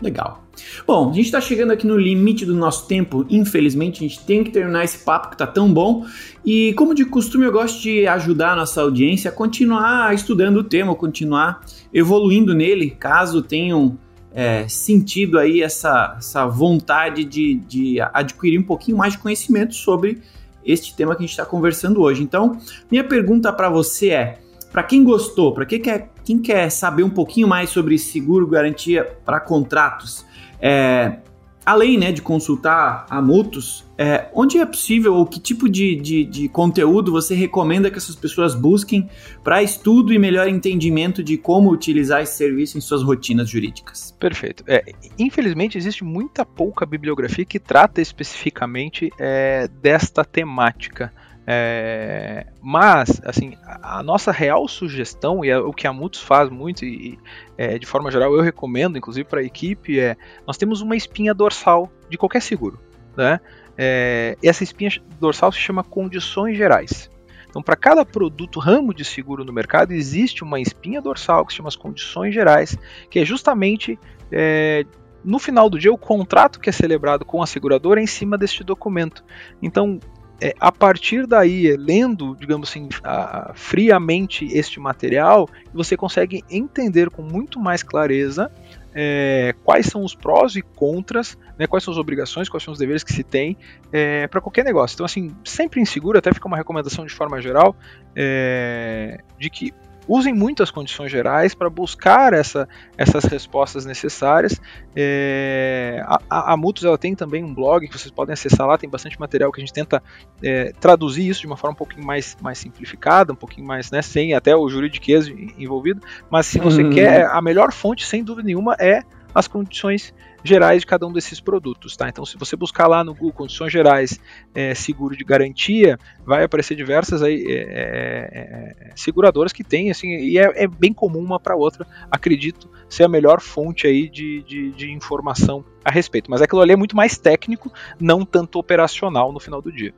Legal. 0.02 0.44
Bom, 0.86 1.10
a 1.10 1.14
gente 1.14 1.26
está 1.26 1.40
chegando 1.40 1.72
aqui 1.72 1.86
no 1.86 1.96
limite 1.96 2.46
do 2.46 2.56
nosso 2.56 2.88
tempo, 2.88 3.26
infelizmente, 3.30 4.04
a 4.04 4.08
gente 4.08 4.26
tem 4.26 4.44
que 4.44 4.52
terminar 4.52 4.84
esse 4.84 5.00
papo 5.00 5.30
que 5.30 5.36
está 5.36 5.46
tão 5.46 5.72
bom. 5.72 6.06
E 6.44 6.74
como 6.74 6.96
de 6.96 7.06
costume, 7.06 7.46
eu 7.46 7.52
gosto 7.52 7.82
de 7.82 8.08
ajudar 8.08 8.54
a 8.54 8.56
nossa 8.56 8.82
audiência 8.82 9.30
a 9.30 9.34
continuar 9.34 10.14
estudando 10.14 10.58
o 10.58 10.64
tema, 10.64 10.96
continuar 10.96 11.62
evoluindo 11.94 12.54
nele, 12.54 12.90
caso 12.90 13.42
tenham 13.42 13.98
é, 14.34 14.68
sentido 14.68 15.38
aí 15.38 15.62
essa, 15.62 16.16
essa 16.18 16.48
vontade 16.48 17.24
de, 17.24 17.56
de 17.56 18.02
adquirir 18.14 18.60
um 18.60 18.64
pouquinho 18.64 18.98
mais 18.98 19.14
de 19.14 19.20
conhecimento 19.20 19.76
sobre 19.76 20.22
este 20.66 20.96
tema 20.96 21.16
que 21.16 21.24
a 21.24 21.26
gente 21.26 21.32
está 21.32 21.46
conversando 21.46 22.02
hoje. 22.02 22.24
Então, 22.24 22.58
minha 22.90 23.04
pergunta 23.04 23.52
para 23.52 23.70
você 23.70 24.10
é: 24.10 24.40
para 24.72 24.84
quem 24.84 25.04
gostou, 25.04 25.54
para 25.54 25.66
quem 25.66 25.82
quer, 25.82 26.10
quem 26.24 26.40
quer 26.40 26.70
saber 26.70 27.04
um 27.04 27.10
pouquinho 27.10 27.48
mais 27.48 27.70
sobre 27.70 27.98
seguro 27.98 28.48
garantia 28.48 29.04
para 29.26 29.40
contratos, 29.40 30.26
é, 30.62 31.18
além 31.66 31.98
né, 31.98 32.12
de 32.12 32.22
consultar 32.22 33.06
a 33.10 33.22
Mutus, 33.22 33.86
é, 33.98 34.30
onde 34.34 34.58
é 34.58 34.66
possível 34.66 35.14
ou 35.16 35.26
que 35.26 35.40
tipo 35.40 35.70
de, 35.70 35.96
de, 35.96 36.24
de, 36.24 36.50
conteúdo 36.50 37.12
você 37.12 37.36
recomenda 37.36 37.92
que 37.92 37.98
essas 37.98 38.16
pessoas 38.16 38.56
busquem 38.56 39.08
para 39.44 39.62
estudo 39.62 40.12
e 40.12 40.18
melhor 40.18 40.48
entendimento 40.48 41.24
de 41.24 41.38
como 41.38 41.70
utilizar 41.70 42.22
esse 42.22 42.36
serviço 42.36 42.78
em 42.78 42.82
suas 42.82 43.04
rotinas 43.04 43.50
jurídicas? 43.50 44.16
Perfeito. 44.20 44.64
É, 44.68 44.84
infelizmente, 45.20 45.78
existe 45.78 46.04
muita 46.04 46.44
pouca 46.44 46.86
bibliografia 46.86 47.46
que 47.46 47.60
trata 47.60 48.02
especificamente 48.02 49.12
é, 49.20 49.68
desta 49.68 50.26
temática. 50.26 51.14
É, 51.54 52.48
mas, 52.62 53.22
assim, 53.26 53.58
a 53.66 54.02
nossa 54.02 54.32
real 54.32 54.66
sugestão, 54.70 55.44
e 55.44 55.50
é 55.50 55.58
o 55.58 55.74
que 55.74 55.86
a 55.86 55.92
Mutus 55.92 56.22
faz 56.22 56.50
muito, 56.50 56.86
e 56.86 57.20
é, 57.58 57.78
de 57.78 57.86
forma 57.86 58.10
geral 58.10 58.34
eu 58.34 58.42
recomendo, 58.42 58.98
inclusive 58.98 59.28
para 59.28 59.42
a 59.42 59.44
equipe, 59.44 60.00
é 60.00 60.16
nós 60.48 60.56
temos 60.56 60.80
uma 60.80 60.96
espinha 60.96 61.34
dorsal 61.34 61.92
de 62.10 62.18
qualquer 62.18 62.42
seguro. 62.42 62.80
Né? 63.18 63.38
É, 63.78 64.38
essa 64.42 64.64
espinha 64.64 64.92
dorsal 65.20 65.52
se 65.52 65.60
chama 65.60 65.84
condições 65.84 66.56
gerais. 66.56 67.12
Então, 67.50 67.62
para 67.62 67.76
cada 67.76 68.06
produto 68.06 68.58
ramo 68.58 68.94
de 68.94 69.04
seguro 69.04 69.44
no 69.44 69.52
mercado, 69.52 69.92
existe 69.92 70.46
uma 70.46 70.58
espinha 70.62 71.02
dorsal 71.02 71.46
que 71.46 71.52
se 71.52 71.58
chama 71.58 71.68
as 71.68 71.76
condições 71.76 72.34
gerais, 72.34 72.78
que 73.10 73.20
é 73.20 73.26
justamente 73.26 74.00
é, 74.32 74.86
no 75.22 75.38
final 75.38 75.70
do 75.70 75.78
dia 75.78 75.92
o 75.92 75.98
contrato 75.98 76.62
que 76.62 76.70
é 76.70 76.72
celebrado 76.72 77.26
com 77.26 77.44
a 77.44 77.46
seguradora 77.46 78.00
é 78.00 78.04
em 78.04 78.08
cima 78.08 78.38
deste 78.38 78.64
documento. 78.64 79.22
Então, 79.62 80.00
é, 80.41 80.56
a 80.60 80.71
partir 80.71 81.27
daí, 81.27 81.75
lendo, 81.77 82.36
digamos 82.36 82.69
assim, 82.69 82.89
a, 83.04 83.51
friamente 83.54 84.45
este 84.45 84.80
material, 84.80 85.47
você 85.71 85.95
consegue 85.95 86.43
entender 86.49 87.12
com 87.12 87.21
muito 87.21 87.60
mais 87.60 87.84
clareza 87.84 88.51
é, 88.93 89.54
quais 89.63 89.86
são 89.86 90.04
os 90.04 90.15
prós 90.15 90.56
e 90.56 90.62
contras, 90.62 91.38
né, 91.60 91.67
quais 91.67 91.84
são 91.84 91.91
as 91.93 91.97
obrigações, 91.99 92.49
quais 92.49 92.63
são 92.63 92.71
os 92.71 92.80
deveres 92.80 93.04
que 93.04 93.13
se 93.13 93.23
tem 93.23 93.56
é, 93.91 94.27
para 94.27 94.41
qualquer 94.41 94.65
negócio. 94.65 94.95
Então, 94.95 95.06
assim, 95.06 95.32
sempre 95.45 95.80
inseguro, 95.80 96.17
até 96.17 96.34
fica 96.34 96.47
uma 96.47 96.58
recomendação 96.58 97.06
de 97.06 97.13
forma 97.13 97.39
geral, 97.39 97.75
é, 98.15 99.21
de 99.38 99.49
que 99.49 99.71
usem 100.12 100.34
muito 100.34 100.62
as 100.62 100.69
condições 100.69 101.10
gerais 101.10 101.56
para 101.56 101.69
buscar 101.69 102.34
essa, 102.34 102.67
essas 102.97 103.24
respostas 103.24 103.86
necessárias. 103.86 104.60
É, 104.93 106.04
a, 106.30 106.52
a, 106.52 106.58
Mutus 106.58 106.84
ela 106.84 106.97
tem 106.97 107.15
também 107.15 107.43
um 107.43 107.54
blog 107.54 107.88
que 107.88 107.97
vocês 107.97 108.12
podem 108.12 108.34
acessar 108.34 108.67
lá, 108.67 108.78
tem 108.78 108.89
bastante 108.89 109.17
material 109.17 109.52
que 109.52 109.62
a 109.62 109.63
gente 109.63 109.71
tenta 109.71 110.04
é, 110.43 110.74
traduzir 110.80 111.30
isso 111.30 111.39
de 111.39 111.47
uma 111.47 111.56
forma 111.56 111.74
um 111.74 111.78
pouquinho 111.78 112.06
mais, 112.06 112.36
mais 112.41 112.58
simplificada, 112.58 113.32
um 113.32 113.36
pouquinho 113.38 113.65
mais, 113.65 113.89
né, 113.89 114.02
sem 114.02 114.34
até 114.34 114.54
o 114.54 114.67
juridiquês 114.67 115.28
envolvido, 115.58 116.02
mas 116.30 116.45
se 116.45 116.60
você 116.60 116.84
uhum. 116.84 116.89
quer, 116.89 117.28
a 117.28 117.41
melhor 117.41 117.71
fonte, 117.71 118.06
sem 118.06 118.21
dúvida 118.21 118.45
nenhuma, 118.45 118.76
é 118.80 119.04
as 119.34 119.47
condições 119.47 120.13
gerais 120.43 120.82
de 120.82 120.88
cada 120.88 121.06
um 121.06 121.12
desses 121.12 121.39
produtos, 121.39 121.95
tá? 121.95 122.10
Então, 122.10 122.25
se 122.25 122.38
você 122.38 122.56
buscar 122.56 122.88
lá 122.88 123.04
no 123.04 123.13
Google 123.13 123.34
condições 123.34 123.71
gerais 123.71 124.19
é, 124.54 124.73
seguro 124.73 125.15
de 125.15 125.23
garantia, 125.23 125.97
vai 126.25 126.43
aparecer 126.43 126.75
diversas 126.75 127.21
aí, 127.21 127.45
é, 127.47 127.54
é, 127.54 128.89
é 128.89 128.91
seguradoras 128.95 129.54
que 129.54 129.63
têm, 129.63 129.91
assim, 129.91 130.10
e 130.10 130.38
é, 130.38 130.63
é 130.63 130.67
bem 130.67 130.93
comum 130.93 131.19
uma 131.19 131.39
para 131.39 131.56
outra, 131.56 131.86
acredito 132.10 132.69
ser 132.89 133.04
a 133.04 133.08
melhor 133.08 133.39
fonte 133.39 133.88
aí 133.88 134.10
de, 134.10 134.43
de, 134.43 134.71
de 134.71 134.91
informação 134.91 135.63
a 135.84 135.91
respeito. 135.91 136.30
Mas 136.30 136.41
aquilo 136.41 136.62
ali 136.62 136.73
é 136.73 136.75
muito 136.75 136.95
mais 136.95 137.17
técnico, 137.17 137.71
não 137.99 138.25
tanto 138.25 138.60
operacional 138.60 139.32
no 139.32 139.39
final 139.39 139.62
do 139.62 139.71
dia. 139.71 139.93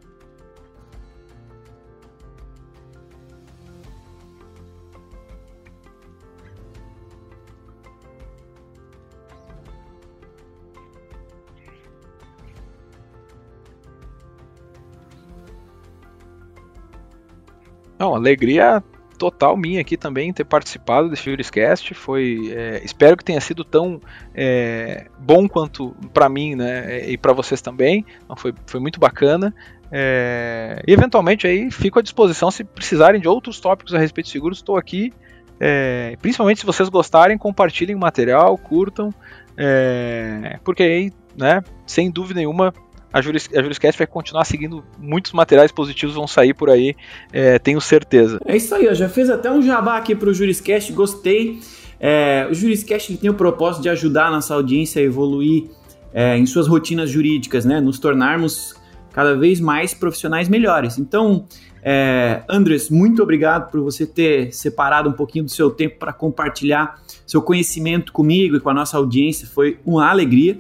Não, 18.04 18.13
alegria 18.13 18.84
total 19.18 19.56
minha 19.56 19.80
aqui 19.80 19.96
também 19.96 20.34
ter 20.34 20.44
participado 20.44 21.10
desse 21.10 21.24
Juriscast. 21.24 21.94
Foi, 21.94 22.52
é, 22.54 22.82
espero 22.84 23.16
que 23.16 23.24
tenha 23.24 23.39
sido 23.39 23.63
tão 23.63 24.02
é, 24.36 25.08
bom 25.18 25.48
quanto 25.48 25.96
para 26.13 26.28
mim, 26.28 26.54
né, 26.54 27.10
e 27.10 27.18
para 27.18 27.32
vocês 27.32 27.62
também. 27.62 28.06
Então 28.26 28.36
foi, 28.36 28.54
foi 28.66 28.82
muito 28.82 29.00
bacana. 29.00 29.56
É, 29.89 30.84
e 30.86 30.92
eventualmente 30.92 31.48
aí 31.48 31.72
fico 31.72 31.98
à 31.98 32.02
disposição 32.02 32.52
se 32.52 32.66
precisarem 32.66 33.22
de 33.22 33.28
outros 33.30 33.58
tópicos 33.62 33.96
a 33.96 34.00
respeito 34.00 34.26
de 34.26 34.34
seguros. 34.34 34.58
Estou 34.58 34.76
aqui. 34.76 35.13
É, 35.62 36.18
principalmente 36.22 36.60
se 36.60 36.66
vocês 36.66 36.89
gostarem, 36.89 37.38
compartilhem 37.38 37.96
o 37.96 38.00
material, 38.00 38.58
curtam, 38.58 39.13
é, 39.56 40.60
porque 40.66 40.84
aí, 40.84 41.13
né, 41.38 41.63
sem 41.88 42.12
dúvida 42.12 42.42
nenhuma, 42.42 42.74
a, 43.13 43.21
Juris, 43.21 43.47
a 43.56 43.62
Juriscast 43.62 43.97
vai 43.97 44.08
continuar 44.08 44.43
seguindo 44.43 44.84
muitos 44.97 45.32
materiais 45.32 45.71
positivos 45.71 46.15
vão 46.15 46.28
sair 46.28 46.54
por 46.54 46.69
aí, 46.69 46.95
é, 47.32 47.60
tenho 47.60 47.80
certeza. 47.80 48.41
É 48.45 48.58
isso 48.58 48.73
aí, 48.73 48.86
eu 48.86 48.95
já 48.95 49.08
fez 49.08 49.30
até 49.30 49.52
um 49.52 49.62
jabá 49.62 49.97
aqui 49.97 50.15
para 50.15 50.30
o 50.30 50.34
Juriscast, 50.34 50.91
gostei. 50.91 51.60
É, 51.99 52.47
o 52.49 52.54
Juriscast 52.54 53.15
tem 53.17 53.30
o 53.30 53.34
propósito 53.34 53.84
de 53.84 53.89
ajudar 53.89 54.26
a 54.26 54.32
nossa 54.32 54.54
audiência 54.56 55.02
a 55.02 55.06
evoluir 55.06 55.69
é, 56.13 56.38
em 56.38 56.45
suas 56.45 56.67
rotinas 56.67 57.10
jurídicas, 57.10 57.63
né? 57.63 57.80
Nos 57.80 57.99
tornarmos 57.99 58.76
cada 59.13 59.36
vez 59.36 59.60
mais 59.60 59.93
profissionais 59.93 60.49
melhores. 60.49 60.97
Então, 60.97 61.45
é, 61.82 62.43
Andres, 62.49 62.89
muito 62.89 63.21
obrigado 63.21 63.69
por 63.69 63.80
você 63.82 64.06
ter 64.06 64.54
separado 64.54 65.10
um 65.10 65.13
pouquinho 65.13 65.45
do 65.45 65.52
seu 65.52 65.69
tempo 65.69 65.99
para 65.99 66.12
compartilhar 66.12 66.99
seu 67.26 67.41
conhecimento 67.41 68.12
comigo 68.12 68.56
e 68.56 68.60
com 68.60 68.69
a 68.69 68.73
nossa 68.73 68.97
audiência. 68.97 69.47
Foi 69.47 69.80
uma 69.86 70.10
alegria. 70.10 70.60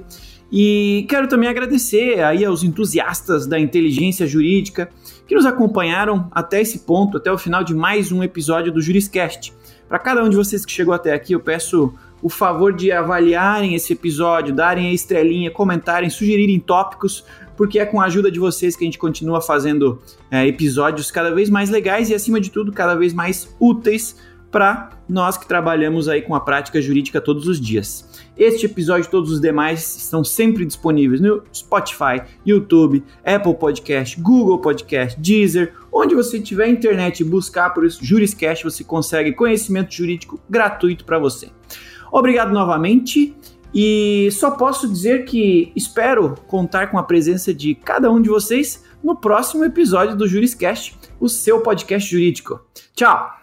E 0.55 1.07
quero 1.09 1.27
também 1.27 1.49
agradecer 1.49 2.23
aí 2.23 2.45
aos 2.45 2.61
entusiastas 2.61 3.47
da 3.47 3.59
inteligência 3.59 4.27
jurídica 4.27 4.87
que 5.25 5.33
nos 5.33 5.47
acompanharam 5.47 6.29
até 6.31 6.61
esse 6.61 6.81
ponto, 6.81 7.17
até 7.17 7.31
o 7.31 7.39
final 7.39 7.63
de 7.63 7.73
mais 7.73 8.11
um 8.11 8.21
episódio 8.21 8.71
do 8.71 8.79
Juriscast. 8.79 9.51
Para 9.89 9.97
cada 9.97 10.23
um 10.23 10.29
de 10.29 10.35
vocês 10.35 10.63
que 10.63 10.71
chegou 10.71 10.93
até 10.93 11.11
aqui, 11.11 11.33
eu 11.33 11.39
peço 11.39 11.91
o 12.21 12.29
favor 12.29 12.71
de 12.71 12.91
avaliarem 12.91 13.73
esse 13.73 13.93
episódio, 13.93 14.53
darem 14.53 14.89
a 14.89 14.93
estrelinha, 14.93 15.49
comentarem, 15.49 16.07
sugerirem 16.11 16.59
tópicos, 16.59 17.25
porque 17.57 17.79
é 17.79 17.85
com 17.87 17.99
a 17.99 18.05
ajuda 18.05 18.29
de 18.29 18.39
vocês 18.39 18.75
que 18.75 18.83
a 18.83 18.87
gente 18.87 18.99
continua 18.99 19.41
fazendo 19.41 20.03
é, 20.29 20.45
episódios 20.45 21.09
cada 21.09 21.33
vez 21.33 21.49
mais 21.49 21.71
legais 21.71 22.11
e, 22.11 22.13
acima 22.13 22.39
de 22.39 22.51
tudo, 22.51 22.71
cada 22.71 22.93
vez 22.93 23.11
mais 23.11 23.55
úteis 23.59 24.17
para 24.51 24.91
nós 25.09 25.35
que 25.35 25.47
trabalhamos 25.47 26.07
aí 26.07 26.21
com 26.21 26.35
a 26.35 26.39
prática 26.39 26.79
jurídica 26.79 27.19
todos 27.19 27.47
os 27.47 27.59
dias. 27.59 28.12
Este 28.37 28.65
episódio 28.65 29.07
e 29.07 29.11
todos 29.11 29.31
os 29.31 29.39
demais 29.39 29.95
estão 29.95 30.23
sempre 30.23 30.65
disponíveis 30.65 31.21
no 31.21 31.43
Spotify, 31.53 32.21
YouTube, 32.45 33.03
Apple 33.23 33.55
Podcast, 33.55 34.19
Google 34.19 34.59
Podcast, 34.59 35.19
Deezer 35.19 35.73
Onde 35.93 36.15
você 36.15 36.39
tiver 36.39 36.67
internet 36.67 37.19
e 37.19 37.23
buscar 37.23 37.69
por 37.69 37.85
isso 37.85 38.03
Juriscast, 38.03 38.63
você 38.63 38.83
consegue 38.83 39.31
conhecimento 39.31 39.93
jurídico 39.93 40.41
gratuito 40.49 41.05
para 41.05 41.19
você. 41.19 41.49
Obrigado 42.11 42.51
novamente. 42.51 43.35
E 43.75 44.29
só 44.31 44.51
posso 44.51 44.87
dizer 44.87 45.25
que 45.25 45.71
espero 45.75 46.35
contar 46.47 46.87
com 46.87 46.97
a 46.97 47.03
presença 47.03 47.53
de 47.53 47.75
cada 47.75 48.11
um 48.11 48.21
de 48.21 48.29
vocês 48.29 48.83
no 49.03 49.15
próximo 49.15 49.63
episódio 49.63 50.15
do 50.15 50.27
Juriscast, 50.27 50.97
o 51.19 51.27
seu 51.27 51.61
podcast 51.61 52.09
jurídico. 52.09 52.59
Tchau! 52.95 53.42